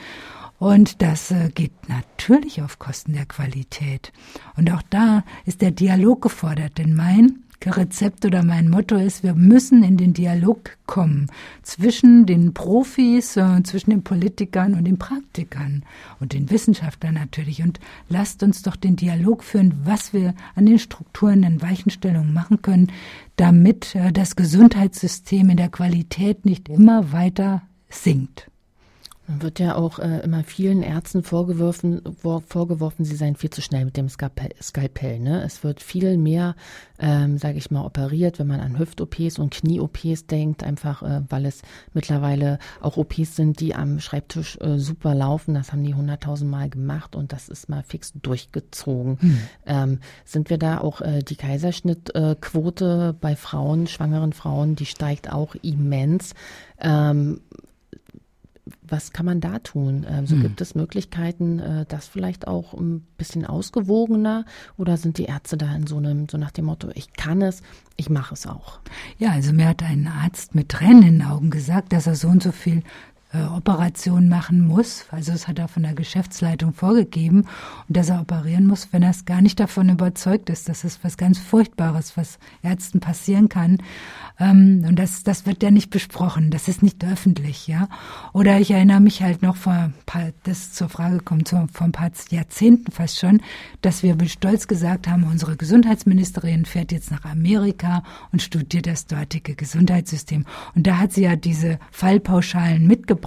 Und 0.58 1.02
das 1.02 1.30
äh, 1.30 1.50
geht 1.54 1.72
natürlich 1.88 2.62
auf 2.62 2.78
Kosten 2.78 3.12
der 3.12 3.26
Qualität. 3.26 4.12
Und 4.56 4.72
auch 4.72 4.82
da 4.90 5.22
ist 5.44 5.60
der 5.60 5.70
Dialog 5.70 6.22
gefordert, 6.22 6.78
denn 6.78 6.94
mein 6.94 7.44
Rezept 7.66 8.24
oder 8.24 8.42
mein 8.42 8.70
Motto 8.70 8.96
ist, 8.96 9.22
wir 9.22 9.34
müssen 9.34 9.82
in 9.82 9.96
den 9.96 10.14
Dialog 10.14 10.76
kommen 10.86 11.26
zwischen 11.62 12.24
den 12.24 12.54
Profis, 12.54 13.36
äh, 13.36 13.62
zwischen 13.64 13.90
den 13.90 14.04
Politikern 14.04 14.74
und 14.74 14.84
den 14.84 14.98
Praktikern 14.98 15.84
und 16.20 16.32
den 16.32 16.50
Wissenschaftlern 16.50 17.14
natürlich. 17.14 17.62
Und 17.62 17.80
lasst 18.08 18.42
uns 18.42 18.62
doch 18.62 18.76
den 18.76 18.96
Dialog 18.96 19.42
führen, 19.42 19.74
was 19.84 20.12
wir 20.12 20.34
an 20.54 20.66
den 20.66 20.78
Strukturen, 20.78 21.44
an 21.44 21.60
Weichenstellungen 21.60 22.32
machen 22.32 22.62
können, 22.62 22.92
damit 23.36 23.94
äh, 23.94 24.12
das 24.12 24.36
Gesundheitssystem 24.36 25.50
in 25.50 25.56
der 25.56 25.68
Qualität 25.68 26.44
nicht 26.44 26.68
immer 26.68 27.12
weiter 27.12 27.62
sinkt. 27.88 28.50
Man 29.28 29.42
wird 29.42 29.58
ja 29.58 29.74
auch 29.74 29.98
äh, 29.98 30.20
immer 30.20 30.42
vielen 30.42 30.82
Ärzten 30.82 31.22
vorgeworfen, 31.22 32.00
vor, 32.18 32.40
vorgeworfen, 32.40 33.04
sie 33.04 33.14
seien 33.14 33.36
viel 33.36 33.50
zu 33.50 33.60
schnell 33.60 33.84
mit 33.84 33.98
dem 33.98 34.08
Skalpell. 34.08 34.54
Skalpell 34.60 35.20
ne? 35.20 35.44
Es 35.44 35.62
wird 35.62 35.82
viel 35.82 36.16
mehr, 36.16 36.56
ähm, 36.98 37.36
sage 37.36 37.58
ich 37.58 37.70
mal, 37.70 37.84
operiert, 37.84 38.38
wenn 38.38 38.46
man 38.46 38.60
an 38.60 38.78
Hüft-OPs 38.78 39.38
und 39.38 39.52
Knie-OPs 39.52 40.26
denkt, 40.28 40.64
einfach 40.64 41.02
äh, 41.02 41.20
weil 41.28 41.44
es 41.44 41.60
mittlerweile 41.92 42.58
auch 42.80 42.96
OPs 42.96 43.36
sind, 43.36 43.60
die 43.60 43.74
am 43.74 44.00
Schreibtisch 44.00 44.56
äh, 44.62 44.78
super 44.78 45.14
laufen. 45.14 45.52
Das 45.52 45.72
haben 45.72 45.84
die 45.84 45.94
hunderttausend 45.94 46.50
Mal 46.50 46.70
gemacht 46.70 47.14
und 47.14 47.34
das 47.34 47.50
ist 47.50 47.68
mal 47.68 47.82
fix 47.82 48.14
durchgezogen. 48.14 49.20
Hm. 49.20 49.38
Ähm, 49.66 49.98
sind 50.24 50.48
wir 50.48 50.56
da 50.56 50.78
auch 50.78 51.02
äh, 51.02 51.22
die 51.22 51.36
Kaiserschnittquote 51.36 53.14
bei 53.20 53.36
Frauen, 53.36 53.88
schwangeren 53.88 54.32
Frauen, 54.32 54.74
die 54.74 54.86
steigt 54.86 55.30
auch 55.30 55.54
immens. 55.56 56.34
Ähm, 56.80 57.40
was 58.82 59.12
kann 59.12 59.26
man 59.26 59.40
da 59.40 59.58
tun? 59.58 60.06
Ähm, 60.08 60.26
so 60.26 60.36
hm. 60.36 60.42
gibt 60.42 60.60
es 60.60 60.74
Möglichkeiten, 60.74 61.58
äh, 61.58 61.86
das 61.88 62.06
vielleicht 62.06 62.46
auch 62.46 62.74
ein 62.74 63.00
bisschen 63.16 63.44
ausgewogener 63.46 64.44
oder 64.76 64.96
sind 64.96 65.18
die 65.18 65.24
Ärzte 65.24 65.56
da 65.56 65.74
in 65.74 65.86
so 65.86 65.96
einem, 65.96 66.28
so 66.28 66.38
nach 66.38 66.50
dem 66.50 66.66
Motto, 66.66 66.90
ich 66.94 67.12
kann 67.12 67.42
es, 67.42 67.62
ich 67.96 68.10
mache 68.10 68.34
es 68.34 68.46
auch? 68.46 68.80
Ja, 69.18 69.32
also 69.32 69.52
mir 69.52 69.68
hat 69.68 69.82
ein 69.82 70.06
Arzt 70.06 70.54
mit 70.54 70.68
Tränen 70.68 71.02
in 71.02 71.18
den 71.18 71.22
Augen 71.22 71.50
gesagt, 71.50 71.92
dass 71.92 72.06
er 72.06 72.14
so 72.14 72.28
und 72.28 72.42
so 72.42 72.52
viel 72.52 72.82
äh, 73.32 73.42
Operation 73.42 74.28
machen 74.28 74.66
muss. 74.66 75.04
Also 75.10 75.32
es 75.32 75.48
hat 75.48 75.58
er 75.58 75.68
von 75.68 75.82
der 75.82 75.92
Geschäftsleitung 75.92 76.72
vorgegeben 76.72 77.42
und 77.86 77.96
dass 77.96 78.08
er 78.08 78.22
operieren 78.22 78.66
muss, 78.66 78.88
wenn 78.92 79.02
er 79.02 79.10
es 79.10 79.26
gar 79.26 79.42
nicht 79.42 79.60
davon 79.60 79.90
überzeugt 79.90 80.48
ist, 80.48 80.68
dass 80.70 80.82
es 80.84 81.04
was 81.04 81.18
ganz 81.18 81.38
Furchtbares, 81.38 82.16
was 82.16 82.38
Ärzten 82.62 83.00
passieren 83.00 83.50
kann. 83.50 83.78
Ähm, 84.40 84.82
und 84.88 84.98
das, 84.98 85.24
das 85.24 85.44
wird 85.44 85.62
ja 85.62 85.70
nicht 85.70 85.90
besprochen, 85.90 86.50
das 86.50 86.68
ist 86.68 86.82
nicht 86.82 87.04
öffentlich, 87.04 87.66
ja. 87.66 87.88
Oder 88.32 88.60
ich 88.60 88.70
erinnere 88.70 89.00
mich 89.00 89.22
halt 89.22 89.42
noch 89.42 89.56
vor 89.56 89.74
ein 89.74 89.94
paar, 90.06 90.30
das 90.44 90.72
zur 90.72 90.88
Frage 90.88 91.18
kommt, 91.18 91.50
vor 91.50 91.66
ein 91.80 91.92
paar 91.92 92.10
Jahrzehnten 92.30 92.92
fast 92.92 93.18
schon, 93.18 93.42
dass 93.82 94.02
wir 94.02 94.14
mit 94.14 94.30
Stolz 94.30 94.68
gesagt 94.68 95.06
haben, 95.06 95.24
unsere 95.24 95.56
Gesundheitsministerin 95.56 96.64
fährt 96.64 96.92
jetzt 96.92 97.10
nach 97.10 97.26
Amerika 97.26 98.02
und 98.32 98.40
studiert 98.40 98.86
das 98.86 99.06
dortige 99.06 99.54
Gesundheitssystem. 99.54 100.46
Und 100.74 100.86
da 100.86 100.96
hat 100.96 101.12
sie 101.12 101.24
ja 101.24 101.36
diese 101.36 101.78
Fallpauschalen 101.90 102.86
mitgebracht, 102.86 103.17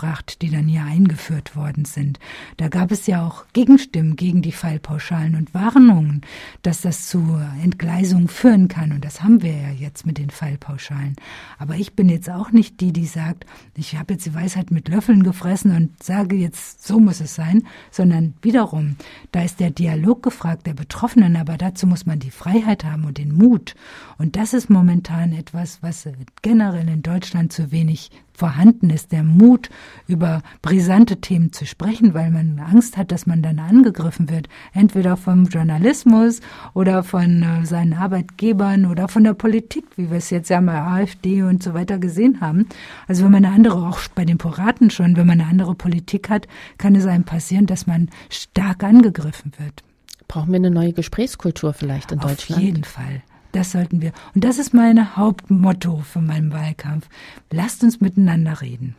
die 0.41 0.49
dann 0.49 0.67
hier 0.67 0.84
eingeführt 0.84 1.56
worden 1.56 1.86
sind. 1.86 2.19
Da 2.58 2.67
gab 2.67 2.91
es 2.91 3.08
ja 3.08 3.25
auch 3.25 3.45
Gegenstimmen 3.54 4.15
gegen 4.15 4.41
die 4.41 4.51
Fallpauschalen 4.51 5.36
und 5.36 5.54
Warnungen, 5.54 6.21
dass 6.62 6.82
das 6.82 7.08
zu 7.08 7.39
Entgleisungen 7.63 8.27
führen 8.27 8.67
kann. 8.67 8.91
Und 8.91 9.06
das 9.06 9.21
haben 9.21 9.41
wir 9.41 9.54
ja 9.54 9.71
jetzt 9.71 10.06
mit 10.06 10.17
den 10.17 10.30
Fallpauschalen. 10.30 11.15
Aber 11.60 11.75
ich 11.75 11.93
bin 11.93 12.10
jetzt 12.10 12.30
auch 12.30 12.51
nicht 12.51 12.80
die, 12.82 12.93
die 12.93 13.06
sagt, 13.06 13.45
ich 13.75 13.95
habe 13.97 14.13
jetzt 14.13 14.25
die 14.25 14.34
Weisheit 14.34 14.71
mit 14.71 14.89
Löffeln 14.89 15.23
gefressen 15.23 15.75
und 15.75 16.04
sage 16.04 16.36
jetzt, 16.36 16.86
so 16.86 16.99
muss 16.99 17.21
es 17.21 17.36
sein, 17.36 17.63
sondern 17.91 18.34
wiederum, 18.41 18.95
da 19.32 19.43
ist 19.43 19.60
der 19.60 19.71
Dialog 19.71 20.23
gefragt 20.23 20.67
der 20.67 20.73
Betroffenen, 20.73 21.36
aber 21.36 21.58
dazu 21.58 21.88
muss 21.88 22.06
man 22.06 22.19
die 22.19 22.32
Freiheit 22.32 22.84
haben 22.84 23.06
und 23.06 23.17
den 23.17 23.34
Mut. 23.34 23.75
Und 24.17 24.36
das 24.36 24.54
ist 24.54 24.69
momentan 24.69 25.34
etwas, 25.34 25.82
was 25.82 26.08
generell 26.41 26.88
in 26.88 27.01
Deutschland 27.01 27.54
zu 27.54 27.71
wenig 27.71 28.12
vorhanden 28.41 28.89
ist, 28.89 29.12
der 29.12 29.21
Mut, 29.21 29.69
über 30.08 30.41
brisante 30.63 31.21
Themen 31.21 31.54
zu 31.54 31.67
sprechen, 31.67 32.15
weil 32.15 32.32
man 32.32 32.58
Angst 32.58 32.97
hat, 32.97 33.12
dass 33.12 33.27
man 33.27 33.43
dann 33.43 33.60
angegriffen 33.60 34.32
wird, 34.32 34.49
entweder 34.73 35.15
vom 35.15 35.45
Journalismus 35.45 36.39
oder 36.73 37.04
von 37.04 37.43
äh, 37.43 37.65
seinen 37.67 37.93
Arbeitgebern 37.93 38.88
oder 38.88 39.08
von 39.08 39.23
der 39.23 39.36
Politik, 39.36 39.86
wie 39.95 40.10
wir 40.10 40.17
es 40.17 40.32
jetzt 40.32 40.49
ja 40.49 40.60
bei 40.60 40.82
AfD 40.82 41.43
und 41.43 41.62
so 41.62 41.75
weiter 41.75 41.99
gesehen 41.99 42.41
haben. 42.41 42.65
Also 43.08 43.25
wenn 43.25 43.32
man 43.32 43.45
eine 43.45 43.54
andere, 43.54 43.88
auch 43.88 43.99
bei 44.15 44.25
den 44.25 44.39
Piraten 44.39 44.89
schon, 44.89 45.17
wenn 45.17 45.27
man 45.27 45.39
eine 45.39 45.47
andere 45.47 45.75
Politik 45.75 46.32
hat, 46.32 46.47
kann 46.80 46.95
es 46.95 47.06
einem 47.06 47.25
passieren, 47.25 47.67
dass 47.67 47.86
man 47.86 48.10
stark 48.32 48.84
angegriffen 48.84 49.51
wird. 49.60 49.84
Brauchen 50.27 50.49
wir 50.49 50.56
eine 50.56 50.71
neue 50.71 50.93
Gesprächskultur 50.93 51.73
vielleicht 51.73 52.12
in 52.12 52.17
Auf 52.21 52.25
Deutschland? 52.25 52.60
Auf 52.60 52.65
jeden 52.65 52.86
Fall. 52.86 53.21
Das 53.52 53.72
sollten 53.72 54.02
wir. 54.02 54.14
Und 54.34 54.44
das 54.44 54.58
ist 54.58 54.74
mein 54.74 55.16
Hauptmotto 55.18 56.00
für 56.00 56.22
meinen 56.22 56.54
Wahlkampf. 56.54 57.08
Lasst 57.52 57.84
uns 57.84 58.00
miteinander 58.00 58.62
reden. 58.62 58.96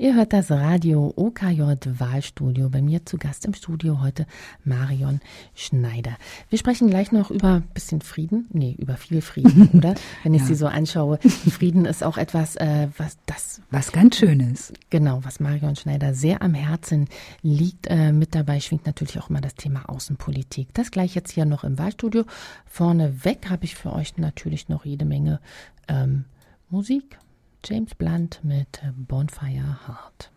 Ihr 0.00 0.14
hört 0.14 0.32
das 0.32 0.52
Radio 0.52 1.12
OKJ 1.16 1.60
Wahlstudio. 1.98 2.68
Bei 2.70 2.80
mir 2.80 3.04
zu 3.04 3.18
Gast 3.18 3.44
im 3.46 3.52
Studio 3.52 4.00
heute 4.00 4.26
Marion 4.64 5.18
Schneider. 5.56 6.16
Wir 6.50 6.58
sprechen 6.60 6.88
gleich 6.88 7.10
noch 7.10 7.32
über 7.32 7.54
ein 7.54 7.62
bisschen 7.74 8.00
Frieden. 8.00 8.46
Nee, 8.52 8.76
über 8.78 8.96
viel 8.96 9.20
Frieden, 9.22 9.70
oder? 9.74 9.96
Wenn 10.22 10.34
ich 10.34 10.42
ja. 10.42 10.46
Sie 10.46 10.54
so 10.54 10.68
anschaue. 10.68 11.18
Frieden 11.18 11.84
ist 11.84 12.04
auch 12.04 12.16
etwas, 12.16 12.54
äh, 12.54 12.86
was 12.96 13.18
das. 13.26 13.60
Was 13.72 13.90
ganz 13.90 14.18
Schönes. 14.18 14.72
Genau, 14.88 15.24
was 15.24 15.40
Marion 15.40 15.74
Schneider 15.74 16.14
sehr 16.14 16.42
am 16.42 16.54
Herzen 16.54 17.08
liegt. 17.42 17.88
Äh, 17.88 18.12
mit 18.12 18.36
dabei 18.36 18.60
schwingt 18.60 18.86
natürlich 18.86 19.18
auch 19.18 19.30
immer 19.30 19.40
das 19.40 19.56
Thema 19.56 19.88
Außenpolitik. 19.88 20.72
Das 20.74 20.92
gleich 20.92 21.16
jetzt 21.16 21.32
hier 21.32 21.44
noch 21.44 21.64
im 21.64 21.76
Wahlstudio. 21.76 22.22
Vorneweg 22.66 23.50
habe 23.50 23.64
ich 23.64 23.74
für 23.74 23.92
euch 23.92 24.16
natürlich 24.16 24.68
noch 24.68 24.84
jede 24.84 25.04
Menge 25.04 25.40
ähm, 25.88 26.24
Musik. 26.70 27.18
James 27.64 27.94
Blunt 27.94 28.40
mit 28.44 28.80
Bonfire 28.96 29.78
Heart. 29.86 30.30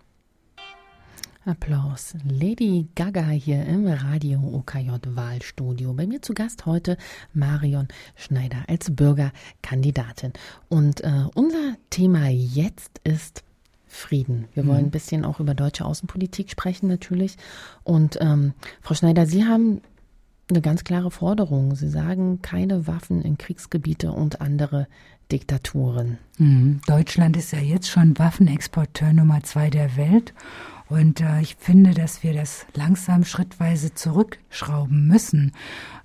Applaus. 1.45 2.15
Lady 2.23 2.88
Gaga 2.95 3.29
hier 3.29 3.65
im 3.65 3.88
Radio 3.88 4.39
OKJ 4.39 4.89
Wahlstudio. 5.15 5.93
Bei 5.93 6.05
mir 6.05 6.21
zu 6.21 6.34
Gast 6.34 6.65
heute 6.65 6.97
Marion 7.34 7.88
Schneider 8.15 8.63
als 8.67 8.95
Bürgerkandidatin. 8.95 10.34
Und 10.69 11.03
äh, 11.03 11.25
unser 11.34 11.77
Thema 11.89 12.27
jetzt 12.27 12.99
ist 13.03 13.43
Frieden. 13.88 14.47
Wir 14.53 14.63
mhm. 14.63 14.67
wollen 14.67 14.86
ein 14.86 14.91
bisschen 14.91 15.23
auch 15.23 15.39
über 15.39 15.53
deutsche 15.53 15.86
Außenpolitik 15.86 16.49
sprechen 16.49 16.88
natürlich. 16.88 17.38
Und 17.84 18.17
ähm, 18.19 18.53
Frau 18.81 18.93
Schneider, 18.93 19.25
Sie 19.25 19.45
haben 19.45 19.81
eine 20.49 20.62
ganz 20.62 20.84
klare 20.84 21.12
Forderung. 21.12 21.75
Sie 21.75 21.89
sagen 21.89 22.41
keine 22.41 22.88
Waffen 22.88 23.21
in 23.21 23.38
Kriegsgebiete 23.38 24.12
und 24.12 24.41
andere 24.41 24.88
Diktaturen. 25.32 26.17
Mhm. 26.38 26.82
Deutschland 26.88 27.38
ist 27.38 27.54
ja 27.54 27.60
jetzt 27.60 27.89
schon 27.89 28.17
Waffenexporteur 28.17 29.13
Nummer 29.13 29.41
zwei 29.44 29.70
der 29.70 29.96
Welt. 29.96 30.34
Und 30.91 31.22
äh, 31.22 31.39
ich 31.39 31.56
finde, 31.58 31.94
dass 31.94 32.22
wir 32.22 32.34
das 32.34 32.65
langsam 32.74 33.24
schrittweise 33.24 33.94
zurückschrauben 33.94 35.08
müssen. 35.08 35.54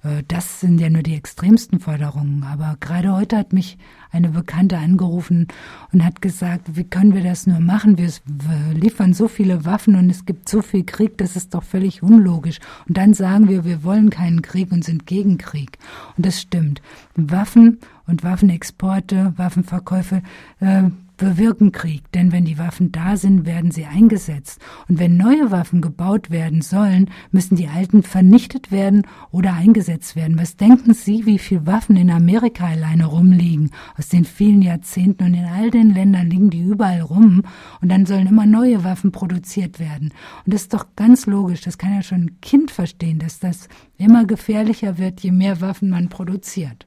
Äh, 0.04 0.22
das 0.28 0.60
sind 0.60 0.80
ja 0.80 0.88
nur 0.88 1.02
die 1.02 1.16
extremsten 1.16 1.80
Forderungen. 1.80 2.44
Aber 2.44 2.76
gerade 2.78 3.12
heute 3.12 3.36
hat 3.36 3.52
mich 3.52 3.78
eine 4.12 4.28
Bekannte 4.28 4.78
angerufen 4.78 5.48
und 5.92 6.04
hat 6.04 6.22
gesagt, 6.22 6.76
wie 6.76 6.84
können 6.84 7.14
wir 7.14 7.24
das 7.24 7.48
nur 7.48 7.58
machen? 7.58 7.98
Wir, 7.98 8.12
wir 8.26 8.74
liefern 8.74 9.12
so 9.12 9.26
viele 9.26 9.64
Waffen 9.64 9.96
und 9.96 10.08
es 10.08 10.24
gibt 10.24 10.48
so 10.48 10.62
viel 10.62 10.84
Krieg, 10.84 11.18
das 11.18 11.34
ist 11.34 11.54
doch 11.54 11.64
völlig 11.64 12.04
unlogisch. 12.04 12.60
Und 12.86 12.96
dann 12.96 13.12
sagen 13.12 13.48
wir, 13.48 13.64
wir 13.64 13.82
wollen 13.82 14.10
keinen 14.10 14.40
Krieg 14.40 14.70
und 14.70 14.84
sind 14.84 15.04
gegen 15.04 15.36
Krieg. 15.36 15.78
Und 16.16 16.24
das 16.24 16.40
stimmt. 16.40 16.80
Waffen 17.16 17.80
und 18.06 18.24
Waffenexporte, 18.24 19.34
Waffenverkäufe 19.36 20.22
äh, 20.60 20.84
bewirken 21.16 21.72
Krieg, 21.72 22.10
denn 22.12 22.32
wenn 22.32 22.44
die 22.44 22.58
Waffen 22.58 22.92
da 22.92 23.16
sind, 23.16 23.46
werden 23.46 23.70
sie 23.70 23.86
eingesetzt. 23.86 24.60
Und 24.88 24.98
wenn 24.98 25.16
neue 25.16 25.50
Waffen 25.50 25.80
gebaut 25.80 26.30
werden 26.30 26.60
sollen, 26.62 27.10
müssen 27.30 27.56
die 27.56 27.68
alten 27.68 28.02
vernichtet 28.02 28.70
werden 28.70 29.06
oder 29.30 29.54
eingesetzt 29.54 30.16
werden. 30.16 30.38
Was 30.38 30.56
denken 30.56 30.94
Sie, 30.94 31.26
wie 31.26 31.38
viele 31.38 31.66
Waffen 31.66 31.96
in 31.96 32.10
Amerika 32.10 32.66
alleine 32.66 33.06
rumliegen? 33.06 33.70
Aus 33.96 34.08
den 34.08 34.24
vielen 34.24 34.62
Jahrzehnten 34.62 35.24
und 35.24 35.34
in 35.34 35.46
all 35.46 35.70
den 35.70 35.94
Ländern 35.94 36.28
liegen 36.28 36.50
die 36.50 36.62
überall 36.62 37.00
rum 37.00 37.42
und 37.80 37.88
dann 37.88 38.06
sollen 38.06 38.26
immer 38.26 38.46
neue 38.46 38.84
Waffen 38.84 39.12
produziert 39.12 39.80
werden. 39.80 40.12
Und 40.44 40.54
das 40.54 40.62
ist 40.62 40.74
doch 40.74 40.86
ganz 40.96 41.26
logisch, 41.26 41.62
das 41.62 41.78
kann 41.78 41.94
ja 41.94 42.02
schon 42.02 42.22
ein 42.22 42.40
Kind 42.40 42.70
verstehen, 42.70 43.18
dass 43.18 43.38
das 43.38 43.68
immer 43.96 44.26
gefährlicher 44.26 44.98
wird, 44.98 45.20
je 45.20 45.32
mehr 45.32 45.60
Waffen 45.60 45.90
man 45.90 46.08
produziert. 46.08 46.85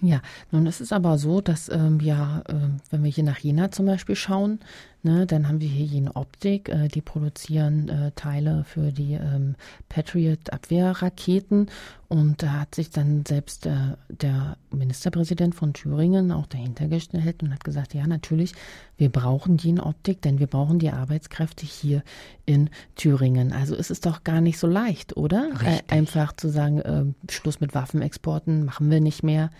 Ja, 0.00 0.20
nun 0.50 0.66
ist 0.66 0.80
es 0.80 0.92
aber 0.92 1.18
so, 1.18 1.40
dass 1.40 1.68
ähm, 1.68 1.98
ja, 2.00 2.42
äh, 2.48 2.54
wenn 2.90 3.02
wir 3.02 3.10
hier 3.10 3.24
nach 3.24 3.38
Jena 3.38 3.70
zum 3.70 3.86
Beispiel 3.86 4.14
schauen, 4.14 4.60
ne, 5.02 5.26
dann 5.26 5.48
haben 5.48 5.60
wir 5.60 5.68
hier 5.68 5.86
Jena 5.86 6.16
Optik, 6.16 6.68
äh, 6.68 6.88
die 6.88 7.00
produzieren 7.00 7.88
äh, 7.88 8.12
Teile 8.12 8.64
für 8.64 8.92
die 8.92 9.14
ähm, 9.14 9.54
Patriot-Abwehrraketen 9.88 11.68
und 12.08 12.42
da 12.42 12.60
hat 12.60 12.74
sich 12.74 12.90
dann 12.90 13.24
selbst 13.26 13.66
äh, 13.66 13.96
der 14.08 14.56
Ministerpräsident 14.70 15.54
von 15.54 15.74
Thüringen 15.74 16.32
auch 16.32 16.46
dahinter 16.46 16.88
gestellt 16.88 17.42
und 17.42 17.52
hat 17.52 17.64
gesagt, 17.64 17.94
ja 17.94 18.06
natürlich, 18.06 18.54
wir 18.96 19.10
brauchen 19.10 19.58
Jena 19.58 19.86
Optik, 19.86 20.22
denn 20.22 20.38
wir 20.38 20.46
brauchen 20.46 20.78
die 20.78 20.90
Arbeitskräfte 20.90 21.66
hier 21.66 22.02
in 22.46 22.70
Thüringen. 22.96 23.52
Also 23.52 23.74
ist 23.74 23.90
es 23.90 24.00
doch 24.00 24.24
gar 24.24 24.40
nicht 24.40 24.58
so 24.58 24.66
leicht, 24.66 25.16
oder? 25.16 25.50
Äh, 25.62 25.80
einfach 25.92 26.32
zu 26.34 26.48
sagen, 26.48 26.80
äh, 26.80 27.04
Schluss 27.30 27.60
mit 27.60 27.74
Waffenexporten 27.74 28.64
machen 28.64 28.90
wir 28.90 29.00
nicht 29.00 29.22
mehr 29.22 29.50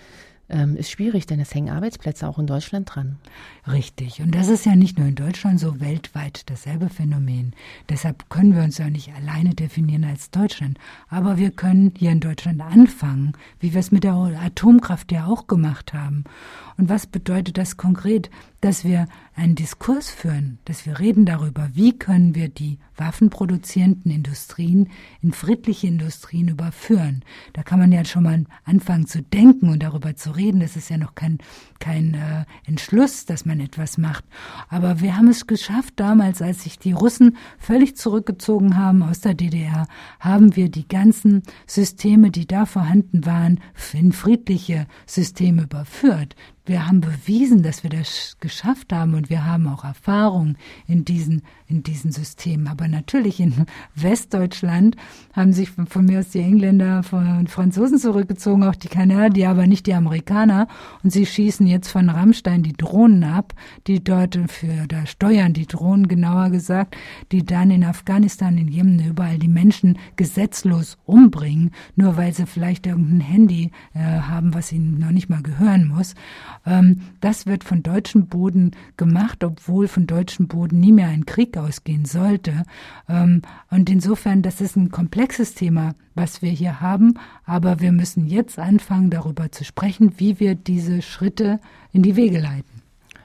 ähm, 0.50 0.76
ist 0.76 0.90
schwierig, 0.90 1.26
denn 1.26 1.40
es 1.40 1.54
hängen 1.54 1.70
Arbeitsplätze 1.70 2.26
auch 2.26 2.38
in 2.38 2.46
Deutschland 2.46 2.94
dran. 2.94 3.18
Richtig. 3.66 4.20
Und 4.20 4.34
das 4.34 4.48
ist 4.48 4.64
ja 4.64 4.74
nicht 4.76 4.98
nur 4.98 5.06
in 5.06 5.14
Deutschland 5.14 5.60
so 5.60 5.80
weltweit 5.80 6.48
dasselbe 6.50 6.88
Phänomen. 6.88 7.54
Deshalb 7.88 8.30
können 8.30 8.54
wir 8.54 8.62
uns 8.62 8.78
ja 8.78 8.88
nicht 8.88 9.12
alleine 9.14 9.54
definieren 9.54 10.04
als 10.04 10.30
Deutschland. 10.30 10.78
Aber 11.08 11.36
wir 11.36 11.50
können 11.50 11.92
hier 11.96 12.12
in 12.12 12.20
Deutschland 12.20 12.60
anfangen, 12.60 13.32
wie 13.60 13.72
wir 13.72 13.80
es 13.80 13.92
mit 13.92 14.04
der 14.04 14.14
Atomkraft 14.14 15.12
ja 15.12 15.26
auch 15.26 15.46
gemacht 15.46 15.92
haben. 15.92 16.24
Und 16.76 16.88
was 16.88 17.06
bedeutet 17.06 17.58
das 17.58 17.76
konkret? 17.76 18.30
Dass 18.60 18.84
wir 18.84 19.06
einen 19.34 19.54
Diskurs 19.54 20.10
führen, 20.10 20.58
dass 20.64 20.84
wir 20.84 20.98
reden 20.98 21.24
darüber, 21.24 21.70
wie 21.74 21.96
können 21.96 22.34
wir 22.34 22.48
die 22.48 22.78
waffenproduzierenden 22.96 24.10
Industrien 24.10 24.88
in 25.22 25.32
friedliche 25.32 25.86
Industrien 25.86 26.48
überführen. 26.48 27.22
Da 27.52 27.62
kann 27.62 27.78
man 27.78 27.92
ja 27.92 28.04
schon 28.04 28.24
mal 28.24 28.44
anfangen 28.64 29.06
zu 29.06 29.22
denken 29.22 29.68
und 29.68 29.82
darüber 29.82 30.16
zu 30.16 30.32
reden. 30.32 30.60
Das 30.60 30.76
ist 30.76 30.90
ja 30.90 30.98
noch 30.98 31.14
kein, 31.14 31.38
kein 31.78 32.14
äh, 32.14 32.44
Entschluss, 32.66 33.24
dass 33.24 33.46
man 33.46 33.60
etwas 33.60 33.98
macht. 33.98 34.24
Aber 34.68 35.00
wir 35.00 35.16
haben 35.16 35.28
es 35.28 35.46
geschafft 35.46 35.94
damals, 35.96 36.42
als 36.42 36.64
sich 36.64 36.78
die 36.78 36.92
Russen 36.92 37.36
völlig 37.58 37.96
zurückgezogen 37.96 38.76
haben 38.76 39.02
aus 39.02 39.20
der 39.20 39.34
DDR, 39.34 39.86
haben 40.18 40.56
wir 40.56 40.68
die 40.68 40.88
ganzen 40.88 41.42
Systeme, 41.66 42.30
die 42.30 42.46
da 42.46 42.66
vorhanden 42.66 43.24
waren, 43.24 43.60
in 43.92 44.12
friedliche 44.12 44.86
Systeme 45.06 45.62
überführt. 45.62 46.34
Wir 46.68 46.86
haben 46.86 47.00
bewiesen, 47.00 47.62
dass 47.62 47.82
wir 47.82 47.88
das 47.88 48.36
geschafft 48.40 48.92
haben 48.92 49.14
und 49.14 49.30
wir 49.30 49.46
haben 49.46 49.66
auch 49.68 49.84
Erfahrung 49.84 50.56
in 50.86 51.02
diesen, 51.02 51.40
in 51.66 51.82
diesen 51.82 52.12
Systemen. 52.12 52.68
Aber 52.68 52.88
natürlich 52.88 53.40
in 53.40 53.64
Westdeutschland 53.94 54.94
haben 55.32 55.54
sich 55.54 55.70
von, 55.70 55.86
von 55.86 56.04
mir 56.04 56.18
aus 56.18 56.28
die 56.28 56.40
Engländer, 56.40 57.02
von 57.02 57.46
Franzosen 57.46 57.96
zurückgezogen, 57.98 58.64
auch 58.64 58.74
die 58.74 58.88
Kanadier, 58.88 59.48
aber 59.48 59.66
nicht 59.66 59.86
die 59.86 59.94
Amerikaner. 59.94 60.68
Und 61.02 61.10
sie 61.10 61.24
schießen 61.24 61.66
jetzt 61.66 61.88
von 61.88 62.10
Rammstein 62.10 62.62
die 62.62 62.74
Drohnen 62.74 63.24
ab, 63.24 63.54
die 63.86 64.04
dort 64.04 64.38
für, 64.48 64.86
da 64.88 65.06
steuern 65.06 65.54
die 65.54 65.66
Drohnen 65.66 66.06
genauer 66.06 66.50
gesagt, 66.50 66.98
die 67.32 67.46
dann 67.46 67.70
in 67.70 67.82
Afghanistan, 67.82 68.58
in 68.58 68.68
Jemen, 68.68 69.02
überall 69.02 69.38
die 69.38 69.48
Menschen 69.48 69.98
gesetzlos 70.16 70.98
umbringen, 71.06 71.70
nur 71.96 72.18
weil 72.18 72.34
sie 72.34 72.44
vielleicht 72.44 72.86
irgendein 72.86 73.20
Handy 73.20 73.70
äh, 73.94 74.00
haben, 74.00 74.52
was 74.52 74.70
ihnen 74.70 74.98
noch 74.98 75.12
nicht 75.12 75.30
mal 75.30 75.42
gehören 75.42 75.88
muss. 75.88 76.14
Ähm, 76.68 77.00
das 77.20 77.46
wird 77.46 77.64
von 77.64 77.82
deutschem 77.82 78.26
Boden 78.26 78.72
gemacht, 78.96 79.42
obwohl 79.42 79.88
von 79.88 80.06
deutschem 80.06 80.48
Boden 80.48 80.78
nie 80.78 80.92
mehr 80.92 81.08
ein 81.08 81.24
Krieg 81.24 81.56
ausgehen 81.56 82.04
sollte. 82.04 82.64
Ähm, 83.08 83.42
und 83.70 83.88
insofern, 83.88 84.42
das 84.42 84.60
ist 84.60 84.76
ein 84.76 84.90
komplexes 84.90 85.54
Thema, 85.54 85.94
was 86.14 86.42
wir 86.42 86.50
hier 86.50 86.80
haben. 86.80 87.14
Aber 87.44 87.80
wir 87.80 87.92
müssen 87.92 88.26
jetzt 88.26 88.58
anfangen, 88.58 89.10
darüber 89.10 89.50
zu 89.50 89.64
sprechen, 89.64 90.14
wie 90.18 90.38
wir 90.38 90.54
diese 90.54 91.00
Schritte 91.00 91.58
in 91.92 92.02
die 92.02 92.16
Wege 92.16 92.38
leiten. 92.38 92.82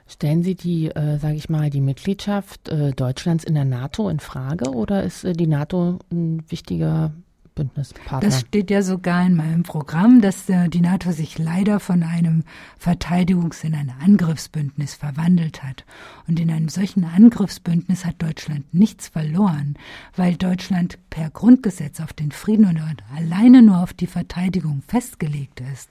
Stellen 0.07 0.43
Sie 0.43 0.55
die, 0.55 0.89
äh, 0.89 1.17
sage 1.17 1.35
ich 1.35 1.49
mal, 1.49 1.69
die 1.69 1.81
Mitgliedschaft 1.81 2.69
äh, 2.69 2.91
Deutschlands 2.91 3.43
in 3.43 3.55
der 3.55 3.65
NATO 3.65 4.09
in 4.09 4.19
Frage 4.19 4.71
oder 4.71 5.03
ist 5.03 5.23
äh, 5.23 5.33
die 5.33 5.47
NATO 5.47 5.99
ein 6.11 6.43
wichtiger 6.49 7.13
Bündnispartner. 7.55 8.19
Das 8.19 8.41
steht 8.41 8.69
ja 8.69 8.81
sogar 8.81 9.25
in 9.25 9.35
meinem 9.35 9.63
Programm, 9.63 10.21
dass 10.21 10.49
äh, 10.49 10.69
die 10.69 10.81
NATO 10.81 11.11
sich 11.11 11.37
leider 11.37 11.79
von 11.79 12.03
einem 12.03 12.43
Verteidigungs- 12.81 13.63
in 13.63 13.75
ein 13.75 13.93
Angriffsbündnis 14.01 14.95
verwandelt 14.95 15.63
hat. 15.63 15.85
Und 16.27 16.39
in 16.39 16.51
einem 16.51 16.69
solchen 16.69 17.05
Angriffsbündnis 17.05 18.05
hat 18.05 18.21
Deutschland 18.21 18.73
nichts 18.73 19.07
verloren, 19.07 19.75
weil 20.15 20.35
Deutschland 20.35 20.97
per 21.09 21.29
Grundgesetz 21.29 21.99
auf 21.99 22.13
den 22.13 22.31
Frieden 22.31 22.65
und 22.65 22.81
alleine 23.15 23.61
nur 23.61 23.79
auf 23.79 23.93
die 23.93 24.07
Verteidigung 24.07 24.81
festgelegt 24.87 25.61
ist. 25.73 25.89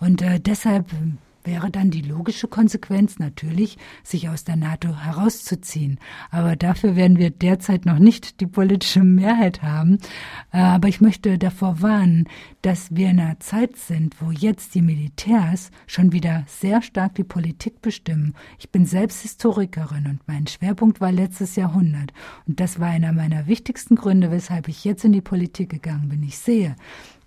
Und 0.00 0.22
äh, 0.22 0.40
deshalb 0.40 0.90
wäre 1.44 1.70
dann 1.70 1.90
die 1.90 2.02
logische 2.02 2.48
Konsequenz 2.48 3.18
natürlich, 3.18 3.78
sich 4.02 4.28
aus 4.28 4.44
der 4.44 4.56
NATO 4.56 4.96
herauszuziehen. 4.96 5.98
Aber 6.30 6.56
dafür 6.56 6.96
werden 6.96 7.18
wir 7.18 7.30
derzeit 7.30 7.86
noch 7.86 7.98
nicht 7.98 8.40
die 8.40 8.46
politische 8.46 9.02
Mehrheit 9.02 9.62
haben. 9.62 9.98
Äh, 10.52 10.58
aber 10.58 10.88
ich 10.88 11.00
möchte 11.00 11.38
davor 11.38 11.82
warnen, 11.82 12.28
dass 12.62 12.94
wir 12.94 13.10
in 13.10 13.20
einer 13.20 13.40
Zeit 13.40 13.76
sind, 13.76 14.20
wo 14.20 14.30
jetzt 14.30 14.74
die 14.74 14.82
Militärs 14.82 15.70
schon 15.86 16.12
wieder 16.12 16.44
sehr 16.46 16.82
stark 16.82 17.14
die 17.14 17.24
Politik 17.24 17.82
bestimmen. 17.82 18.34
Ich 18.58 18.70
bin 18.70 18.86
selbst 18.86 19.22
Historikerin 19.22 20.06
und 20.06 20.20
mein 20.26 20.46
Schwerpunkt 20.46 21.00
war 21.00 21.12
letztes 21.12 21.56
Jahrhundert. 21.56 22.12
Und 22.46 22.60
das 22.60 22.80
war 22.80 22.88
einer 22.88 23.12
meiner 23.12 23.46
wichtigsten 23.46 23.96
Gründe, 23.96 24.30
weshalb 24.30 24.68
ich 24.68 24.84
jetzt 24.84 25.04
in 25.04 25.12
die 25.12 25.20
Politik 25.20 25.68
gegangen 25.70 26.08
bin. 26.08 26.22
Ich 26.22 26.38
sehe, 26.38 26.76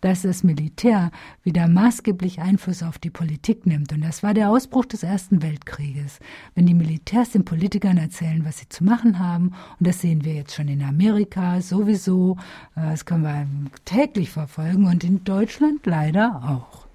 dass 0.08 0.22
das 0.22 0.42
Militär 0.42 1.12
wieder 1.44 1.68
maßgeblich 1.68 2.40
Einfluss 2.40 2.82
auf 2.82 2.98
die 2.98 3.10
Politik 3.10 3.66
nimmt. 3.66 3.92
Und 3.92 4.02
das 4.02 4.24
war 4.24 4.34
der 4.34 4.50
Ausbruch 4.50 4.86
des 4.86 5.04
Ersten 5.04 5.42
Weltkrieges. 5.42 6.20
Wenn 6.56 6.66
die 6.66 6.74
Militärs 6.74 7.32
den 7.32 7.44
Politikern 7.44 7.98
erzählen, 7.98 8.46
was 8.46 8.60
sie 8.60 8.70
zu 8.70 8.86
machen 8.86 9.20
haben, 9.20 9.48
und 9.80 9.86
das 9.86 10.00
sehen 10.00 10.24
wir 10.24 10.34
jetzt 10.34 10.56
schon 10.56 10.70
in 10.70 10.82
Amerika 10.82 11.60
sowieso, 11.60 12.38
äh, 12.78 12.92
das 12.92 13.04
können 13.04 13.24
wir 13.24 13.48
täglich 13.84 14.30
verfolgen 14.30 14.86
und 14.86 15.04
in 15.04 15.26
Deutschland 15.26 15.86
leider 15.86 16.42
auch. 16.42 16.88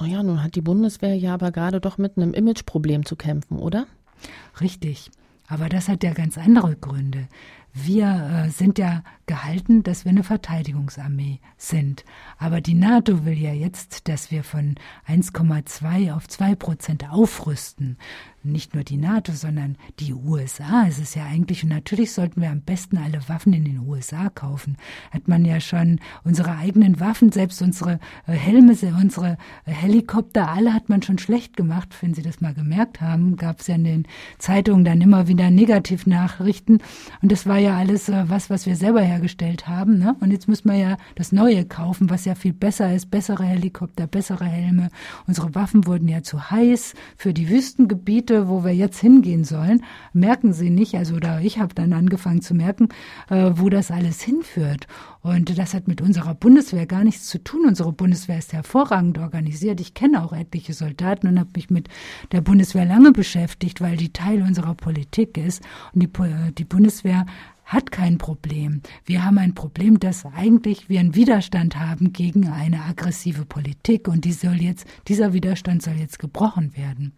Naja, 0.00 0.22
nun 0.22 0.44
hat 0.44 0.54
die 0.54 0.62
Bundeswehr 0.62 1.16
ja 1.16 1.34
aber 1.34 1.50
gerade 1.50 1.80
doch 1.80 1.98
mit 1.98 2.16
einem 2.16 2.32
Imageproblem 2.32 3.04
zu 3.04 3.16
kämpfen, 3.16 3.58
oder? 3.58 3.86
Richtig. 4.60 5.10
Aber 5.48 5.68
das 5.68 5.88
hat 5.88 6.04
ja 6.04 6.12
ganz 6.12 6.38
andere 6.38 6.76
Gründe. 6.76 7.26
Wir 7.72 8.46
äh, 8.46 8.50
sind 8.50 8.78
ja 8.78 9.02
gehalten, 9.26 9.82
dass 9.82 10.04
wir 10.04 10.10
eine 10.10 10.24
Verteidigungsarmee 10.24 11.40
sind. 11.56 12.04
Aber 12.38 12.60
die 12.60 12.74
NATO 12.74 13.24
will 13.24 13.38
ja 13.38 13.52
jetzt, 13.52 14.08
dass 14.08 14.30
wir 14.30 14.42
von 14.42 14.74
1,2 15.08 16.12
auf 16.12 16.26
2 16.26 16.54
Prozent 16.56 17.08
aufrüsten 17.10 17.96
nicht 18.42 18.74
nur 18.74 18.84
die 18.84 18.96
NATO, 18.96 19.32
sondern 19.32 19.76
die 19.98 20.14
USA 20.14 20.84
ist 20.84 20.98
es 20.98 21.14
ja 21.14 21.26
eigentlich. 21.26 21.62
Und 21.62 21.68
natürlich 21.70 22.12
sollten 22.12 22.40
wir 22.40 22.50
am 22.50 22.62
besten 22.62 22.96
alle 22.96 23.20
Waffen 23.28 23.52
in 23.52 23.64
den 23.64 23.80
USA 23.80 24.30
kaufen. 24.30 24.76
Hat 25.10 25.28
man 25.28 25.44
ja 25.44 25.60
schon 25.60 26.00
unsere 26.24 26.56
eigenen 26.56 27.00
Waffen, 27.00 27.32
selbst 27.32 27.60
unsere 27.60 28.00
äh, 28.26 28.32
Helme, 28.32 28.76
unsere 28.98 29.36
äh, 29.66 29.72
Helikopter, 29.72 30.48
alle 30.48 30.72
hat 30.72 30.88
man 30.88 31.02
schon 31.02 31.18
schlecht 31.18 31.56
gemacht. 31.56 31.94
Wenn 32.00 32.14
Sie 32.14 32.22
das 32.22 32.40
mal 32.40 32.54
gemerkt 32.54 33.00
haben, 33.00 33.36
gab 33.36 33.60
es 33.60 33.66
ja 33.66 33.74
in 33.74 33.84
den 33.84 34.06
Zeitungen 34.38 34.84
dann 34.84 35.00
immer 35.00 35.28
wieder 35.28 35.50
Negativnachrichten. 35.50 36.78
Und 37.20 37.32
das 37.32 37.46
war 37.46 37.58
ja 37.58 37.76
alles 37.76 38.08
äh, 38.08 38.24
was, 38.28 38.48
was 38.48 38.64
wir 38.64 38.76
selber 38.76 39.02
hergestellt 39.02 39.68
haben. 39.68 39.98
Ne? 39.98 40.16
Und 40.20 40.30
jetzt 40.30 40.48
müssen 40.48 40.70
wir 40.70 40.78
ja 40.78 40.96
das 41.14 41.32
Neue 41.32 41.66
kaufen, 41.66 42.08
was 42.08 42.24
ja 42.24 42.34
viel 42.34 42.54
besser 42.54 42.94
ist. 42.94 43.10
Bessere 43.10 43.44
Helikopter, 43.44 44.06
bessere 44.06 44.46
Helme. 44.46 44.88
Unsere 45.26 45.54
Waffen 45.54 45.86
wurden 45.86 46.08
ja 46.08 46.22
zu 46.22 46.50
heiß 46.50 46.94
für 47.16 47.34
die 47.34 47.50
Wüstengebiete 47.50 48.29
Punkte, 48.30 48.48
wo 48.48 48.64
wir 48.64 48.72
jetzt 48.72 49.00
hingehen 49.00 49.44
sollen, 49.44 49.82
merken 50.12 50.52
sie 50.52 50.70
nicht, 50.70 50.94
also 50.94 51.16
oder 51.16 51.40
ich 51.40 51.58
habe 51.58 51.74
dann 51.74 51.92
angefangen 51.92 52.42
zu 52.42 52.54
merken, 52.54 52.88
äh, 53.28 53.50
wo 53.54 53.68
das 53.68 53.90
alles 53.90 54.22
hinführt. 54.22 54.86
Und 55.22 55.58
das 55.58 55.74
hat 55.74 55.88
mit 55.88 56.00
unserer 56.00 56.34
Bundeswehr 56.34 56.86
gar 56.86 57.02
nichts 57.02 57.26
zu 57.26 57.42
tun. 57.42 57.66
Unsere 57.66 57.92
Bundeswehr 57.92 58.38
ist 58.38 58.52
hervorragend 58.52 59.18
organisiert. 59.18 59.80
Ich 59.80 59.94
kenne 59.94 60.22
auch 60.22 60.32
etliche 60.32 60.74
Soldaten 60.74 61.26
und 61.26 61.40
habe 61.40 61.50
mich 61.56 61.70
mit 61.70 61.88
der 62.30 62.40
Bundeswehr 62.40 62.84
lange 62.84 63.10
beschäftigt, 63.10 63.80
weil 63.80 63.96
die 63.96 64.12
Teil 64.12 64.42
unserer 64.42 64.74
Politik 64.74 65.36
ist. 65.36 65.62
Und 65.92 66.02
die, 66.02 66.22
äh, 66.22 66.52
die 66.56 66.64
Bundeswehr 66.64 67.26
hat 67.64 67.90
kein 67.90 68.18
Problem. 68.18 68.80
Wir 69.04 69.24
haben 69.24 69.38
ein 69.38 69.54
Problem, 69.54 69.98
dass 69.98 70.24
eigentlich 70.24 70.88
wir 70.88 71.00
einen 71.00 71.16
Widerstand 71.16 71.76
haben 71.76 72.12
gegen 72.12 72.48
eine 72.48 72.82
aggressive 72.84 73.44
Politik 73.44 74.06
und 74.06 74.24
die 74.24 74.32
soll 74.32 74.62
jetzt, 74.62 74.86
dieser 75.08 75.32
Widerstand 75.32 75.82
soll 75.82 75.94
jetzt 75.94 76.20
gebrochen 76.20 76.76
werden. 76.76 77.12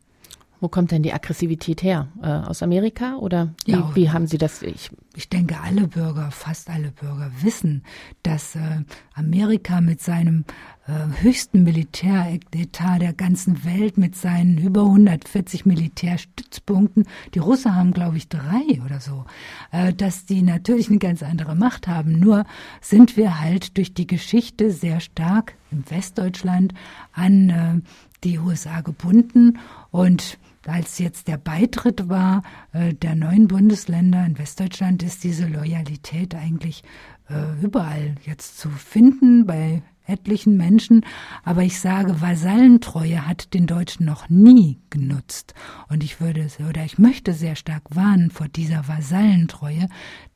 Wo 0.62 0.68
kommt 0.68 0.92
denn 0.92 1.02
die 1.02 1.12
Aggressivität 1.12 1.82
her? 1.82 2.06
Äh, 2.22 2.28
aus 2.28 2.62
Amerika 2.62 3.16
oder 3.16 3.52
wie, 3.64 3.72
ja, 3.72 3.90
wie 3.96 4.10
haben 4.10 4.28
Sie 4.28 4.38
das? 4.38 4.62
Ich, 4.62 4.90
ich 5.16 5.28
denke, 5.28 5.58
alle 5.60 5.88
Bürger, 5.88 6.30
fast 6.30 6.70
alle 6.70 6.92
Bürger 6.92 7.32
wissen, 7.40 7.82
dass 8.22 8.54
äh, 8.54 8.84
Amerika 9.14 9.80
mit 9.80 10.00
seinem 10.00 10.44
äh, 10.86 11.20
höchsten 11.20 11.64
Militäretat 11.64 13.02
der 13.02 13.12
ganzen 13.12 13.64
Welt, 13.64 13.98
mit 13.98 14.14
seinen 14.14 14.56
über 14.56 14.82
140 14.82 15.66
Militärstützpunkten, 15.66 17.08
die 17.34 17.40
Russen 17.40 17.74
haben, 17.74 17.92
glaube 17.92 18.18
ich, 18.18 18.28
drei 18.28 18.80
oder 18.86 19.00
so, 19.00 19.24
äh, 19.72 19.92
dass 19.92 20.26
die 20.26 20.42
natürlich 20.42 20.90
eine 20.90 20.98
ganz 20.98 21.24
andere 21.24 21.56
Macht 21.56 21.88
haben. 21.88 22.20
Nur 22.20 22.44
sind 22.80 23.16
wir 23.16 23.40
halt 23.40 23.76
durch 23.78 23.94
die 23.94 24.06
Geschichte 24.06 24.70
sehr 24.70 25.00
stark 25.00 25.54
im 25.72 25.82
Westdeutschland 25.90 26.72
an 27.12 27.50
äh, 27.50 27.80
die 28.22 28.38
USA 28.38 28.80
gebunden 28.80 29.58
und 29.90 30.38
als 30.66 30.98
jetzt 30.98 31.28
der 31.28 31.38
Beitritt 31.38 32.08
war 32.08 32.42
äh, 32.72 32.94
der 32.94 33.14
neuen 33.14 33.48
Bundesländer 33.48 34.24
in 34.24 34.38
Westdeutschland, 34.38 35.02
ist 35.02 35.24
diese 35.24 35.46
Loyalität 35.46 36.34
eigentlich 36.34 36.82
äh, 37.28 37.62
überall 37.62 38.14
jetzt 38.24 38.58
zu 38.58 38.70
finden 38.70 39.46
bei 39.46 39.82
etlichen 40.06 40.56
Menschen, 40.56 41.04
aber 41.44 41.62
ich 41.62 41.78
sage, 41.78 42.20
Vasallentreue 42.20 43.26
hat 43.26 43.54
den 43.54 43.66
Deutschen 43.66 44.04
noch 44.04 44.28
nie 44.28 44.80
genutzt. 44.90 45.54
Und 45.88 46.02
ich 46.02 46.20
würde 46.20 46.48
oder 46.68 46.84
ich 46.84 46.98
möchte 46.98 47.32
sehr 47.32 47.56
stark 47.56 47.84
warnen 47.94 48.30
vor 48.30 48.48
dieser 48.48 48.88
Vasallentreue, 48.88 49.88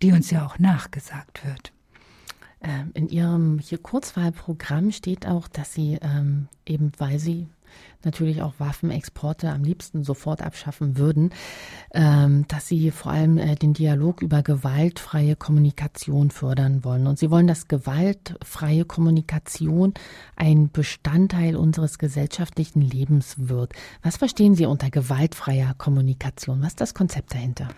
die 0.03 0.13
uns 0.13 0.31
ja 0.31 0.47
auch 0.47 0.59
nachgesagt 0.59 1.45
wird. 1.45 1.73
Ähm, 2.61 2.91
in 2.95 3.09
Ihrem 3.09 3.59
hier 3.59 3.79
Kurzwahlprogramm 3.79 4.93
steht 4.93 5.27
auch, 5.27 5.49
dass 5.49 5.75
Sie 5.75 5.99
ähm, 6.01 6.49
eben, 6.65 6.93
weil 6.99 7.19
Sie 7.19 7.49
natürlich 8.05 8.43
auch 8.43 8.55
Waffenexporte 8.59 9.51
am 9.51 9.63
liebsten 9.63 10.05
sofort 10.05 10.43
abschaffen 10.43 10.97
würden, 10.97 11.31
ähm, 11.93 12.47
dass 12.49 12.69
sie 12.69 12.91
vor 12.91 13.13
allem 13.13 13.39
äh, 13.39 13.57
den 13.57 13.75
Dialog 13.75 14.23
über 14.23 14.43
gewaltfreie 14.43 15.37
Kommunikation 15.37 16.31
fördern 16.31 16.85
wollen. 16.85 17.07
Und 17.07 17.19
sie 17.19 17.31
wollen, 17.31 17.47
dass 17.47 17.69
gewaltfreie 17.69 18.85
Kommunikation 18.85 19.95
ein 20.37 20.71
Bestandteil 20.71 21.57
unseres 21.57 21.99
gesellschaftlichen 21.99 22.81
Lebens 22.81 23.35
wird. 23.39 23.73
Was 24.03 24.17
verstehen 24.17 24.55
Sie 24.55 24.67
unter 24.67 24.91
gewaltfreier 24.91 25.75
Kommunikation? 25.75 26.61
Was 26.61 26.69
ist 26.69 26.81
das 26.81 26.95
Konzept 26.95 27.35
dahinter? 27.35 27.69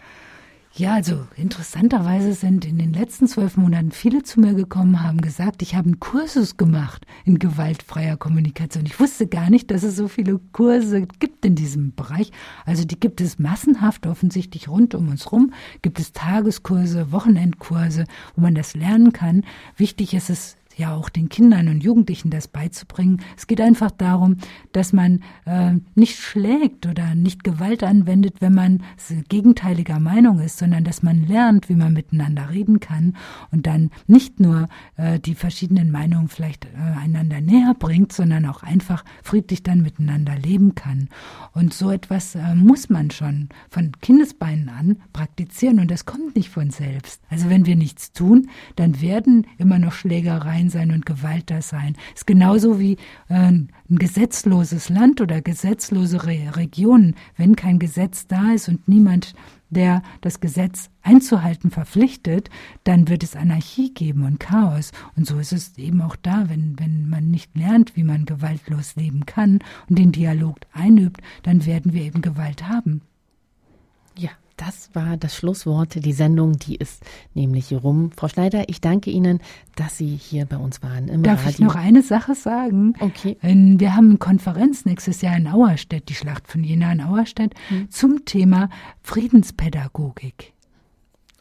Ja, 0.75 0.95
also 0.95 1.27
interessanterweise 1.35 2.35
sind 2.35 2.65
in 2.65 2.79
den 2.79 2.93
letzten 2.93 3.27
zwölf 3.27 3.57
Monaten 3.57 3.91
viele 3.91 4.23
zu 4.23 4.39
mir 4.39 4.55
gekommen, 4.55 5.03
haben 5.03 5.21
gesagt, 5.21 5.63
ich 5.63 5.75
habe 5.75 5.87
einen 5.87 5.99
Kursus 5.99 6.57
gemacht 6.57 7.05
in 7.25 7.39
gewaltfreier 7.39 8.17
Kommunikation. 8.17 8.87
Ich 8.87 9.01
wusste 9.01 9.27
gar 9.27 9.51
nicht, 9.51 9.71
dass 9.73 9.83
es 9.83 9.97
so 9.97 10.07
viele 10.07 10.39
Kurse 10.53 11.09
gibt 11.19 11.45
in 11.45 11.57
diesem 11.57 11.95
Bereich. 11.95 12.31
Also 12.65 12.85
die 12.85 13.01
gibt 13.01 13.21
es 13.21 13.41
massenhaft 13.41 14.07
offensichtlich 14.07 14.69
rund 14.69 14.95
um 14.95 15.09
uns 15.09 15.33
rum. 15.33 15.53
Gibt 15.83 15.99
es 15.99 16.13
Tageskurse, 16.13 17.11
Wochenendkurse, 17.11 18.05
wo 18.37 18.43
man 18.43 18.55
das 18.55 18.77
lernen 18.77 19.13
kann. 19.13 19.45
Wichtig 19.77 20.15
ist 20.15 20.31
es 20.31 20.58
ja 20.79 20.95
auch 20.95 21.09
den 21.09 21.29
Kindern 21.29 21.69
und 21.69 21.83
Jugendlichen 21.83 22.31
das 22.31 22.49
beizubringen. 22.49 23.21
Es 23.37 23.47
geht 23.47 23.61
einfach 23.61 23.91
darum, 23.91 24.37
dass 24.73 24.93
man 24.93 25.23
äh, 25.45 25.75
nicht 25.95 26.19
schlägt 26.19 26.87
oder 26.87 27.15
nicht 27.15 27.45
Gewalt 27.45 27.83
anwendet, 27.83 28.37
wenn 28.41 28.55
man 28.55 28.83
gegenteiliger 29.29 29.99
Meinung 30.01 30.41
ist, 30.41 30.59
sondern 30.59 30.85
dass 30.85 31.03
man 31.03 31.27
lernt, 31.27 31.69
wie 31.69 31.75
man 31.75 31.93
miteinander 31.93 32.51
reden 32.51 32.81
kann 32.81 33.17
und 33.51 33.67
dann 33.67 33.91
nicht 34.07 34.41
nur 34.41 34.69
äh, 34.97 35.19
die 35.19 35.35
verschiedenen 35.35 35.91
Meinungen 35.91 36.29
vielleicht 36.29 36.67
äh, 36.67 36.69
einander 36.99 37.41
näher 37.41 37.75
bringt, 37.79 38.13
sondern 38.13 38.47
auch 38.47 38.63
einfach 38.63 39.05
friedlich 39.23 39.63
dann 39.63 39.83
miteinander 39.83 40.37
leben 40.37 40.75
kann. 40.75 41.09
Und 41.53 41.75
so 41.75 41.91
etwas 41.91 42.35
äh, 42.35 42.55
muss 42.55 42.89
man 42.89 43.11
schon 43.11 43.49
von 43.69 43.93
Kindesbeinen 44.01 44.69
an 44.69 44.97
praktizieren 45.13 45.81
und 45.81 45.91
das 45.91 46.07
kommt 46.07 46.37
nicht 46.37 46.51
von 46.51 46.71
selbst. 46.71 47.23
Also 47.29 47.51
wenn 47.51 47.67
wir 47.67 47.77
nichts 47.77 48.13
tun, 48.13 48.49
dann 48.77 49.01
werden 49.01 49.47
immer 49.59 49.79
noch 49.79 49.93
Schlägereien 49.93 50.68
sein 50.71 50.91
und 50.91 51.07
Gewalt 51.07 51.51
da 51.51 51.63
sein. 51.63 51.97
Ist 52.15 52.27
genauso 52.27 52.79
wie 52.79 52.95
äh, 53.29 53.35
ein 53.35 53.71
gesetzloses 53.89 54.89
Land 54.89 55.21
oder 55.21 55.41
gesetzlose 55.41 56.27
Re 56.27 56.57
Regionen. 56.57 57.15
Wenn 57.37 57.57
kein 57.57 57.79
Gesetz 57.79 58.27
da 58.27 58.53
ist 58.53 58.69
und 58.69 58.89
niemand, 58.89 59.35
der 59.71 60.03
das 60.21 60.41
Gesetz 60.41 60.91
einzuhalten 61.03 61.71
verpflichtet, 61.71 62.51
dann 62.85 63.09
wird 63.09 63.23
es 63.23 63.37
Anarchie 63.37 63.93
geben 63.93 64.25
und 64.25 64.41
Chaos. 64.41 64.93
Und 65.17 65.27
so 65.27 65.39
ist 65.39 65.53
es 65.53 65.77
eben 65.79 66.01
auch 66.01 66.17
da, 66.17 66.49
wenn, 66.49 66.79
wenn 66.79 67.09
man 67.09 67.31
nicht 67.31 67.57
lernt, 67.57 67.97
wie 67.97 68.05
man 68.05 68.25
gewaltlos 68.25 68.97
leben 68.97 69.27
kann 69.27 69.61
und 69.89 69.99
den 69.99 70.13
Dialog 70.13 70.59
einübt, 70.73 71.21
dann 71.43 71.67
werden 71.67 71.93
wir 71.93 72.03
eben 72.03 72.23
Gewalt 72.23 72.69
haben. 72.69 73.03
Das 74.59 74.91
war 74.93 75.17
das 75.17 75.37
Schlusswort. 75.37 76.05
Die 76.05 76.13
Sendung, 76.13 76.59
die 76.59 76.75
ist 76.75 77.05
nämlich 77.33 77.73
rum. 77.73 78.11
Frau 78.17 78.27
Schneider, 78.27 78.69
ich 78.69 78.81
danke 78.81 79.09
Ihnen, 79.09 79.39
dass 79.77 79.97
Sie 79.97 80.17
hier 80.17 80.47
bei 80.47 80.57
uns 80.57 80.83
waren. 80.83 81.07
Im 81.07 81.23
Darf 81.23 81.41
Radio. 81.41 81.51
ich 81.51 81.59
noch 81.61 81.77
eine 81.77 82.03
Sache 82.03 82.35
sagen? 82.35 82.95
Okay. 82.99 83.39
Wir 83.41 83.95
haben 83.95 84.09
eine 84.09 84.19
Konferenz 84.19 84.85
nächstes 84.85 85.23
Jahr 85.23 85.37
in 85.37 85.47
Auerstedt, 85.47 86.09
die 86.09 86.15
Schlacht 86.15 86.49
von 86.49 86.65
Jena 86.65 86.91
in 86.91 87.01
Auerstedt, 87.01 87.55
hm. 87.69 87.89
zum 87.91 88.25
Thema 88.25 88.69
Friedenspädagogik. 89.03 90.53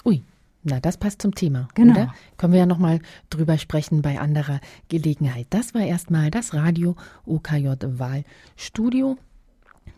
Ui. 0.06 0.22
Na, 0.64 0.80
das 0.80 0.98
passt 0.98 1.22
zum 1.22 1.34
Thema. 1.34 1.70
Genau. 1.74 1.94
Oder? 1.94 2.14
Können 2.38 2.54
wir 2.54 2.60
ja 2.60 2.66
nochmal 2.68 3.00
drüber 3.32 3.58
sprechen 3.58 4.04
bei 4.04 4.20
anderer 4.20 4.60
Gelegenheit. 4.90 5.48
Das 5.50 5.74
war 5.74 5.82
erstmal 5.82 6.30
das 6.30 6.54
Radio 6.54 6.96
OKJ 7.26 7.70
Wahlstudio. 7.82 9.18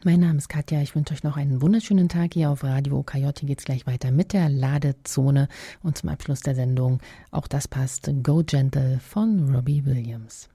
Mein 0.06 0.22
Name 0.22 0.38
ist 0.38 0.48
Katja. 0.48 0.82
Ich 0.82 0.96
wünsche 0.96 1.14
euch 1.14 1.24
noch 1.24 1.36
einen 1.36 1.62
wunderschönen 1.62 2.08
Tag 2.08 2.34
hier 2.34 2.52
auf 2.52 2.64
Radio 2.64 3.00
OKJ. 3.00 3.18
Hier 3.40 3.48
geht 3.48 3.60
es 3.60 3.66
gleich 3.66 3.86
weiter 3.86 4.12
mit 4.12 4.32
der 4.32 4.48
Ladezone 4.48 5.50
und 5.84 5.98
zum 5.98 6.08
Abschluss 6.08 6.40
der 6.40 6.56
Sendung, 6.56 7.00
auch 7.32 7.48
das 7.48 7.68
passt, 7.68 8.10
Go 8.24 8.42
Gentle 8.46 9.02
von 9.02 9.54
Robbie 9.54 9.86
Williams. 9.86 10.48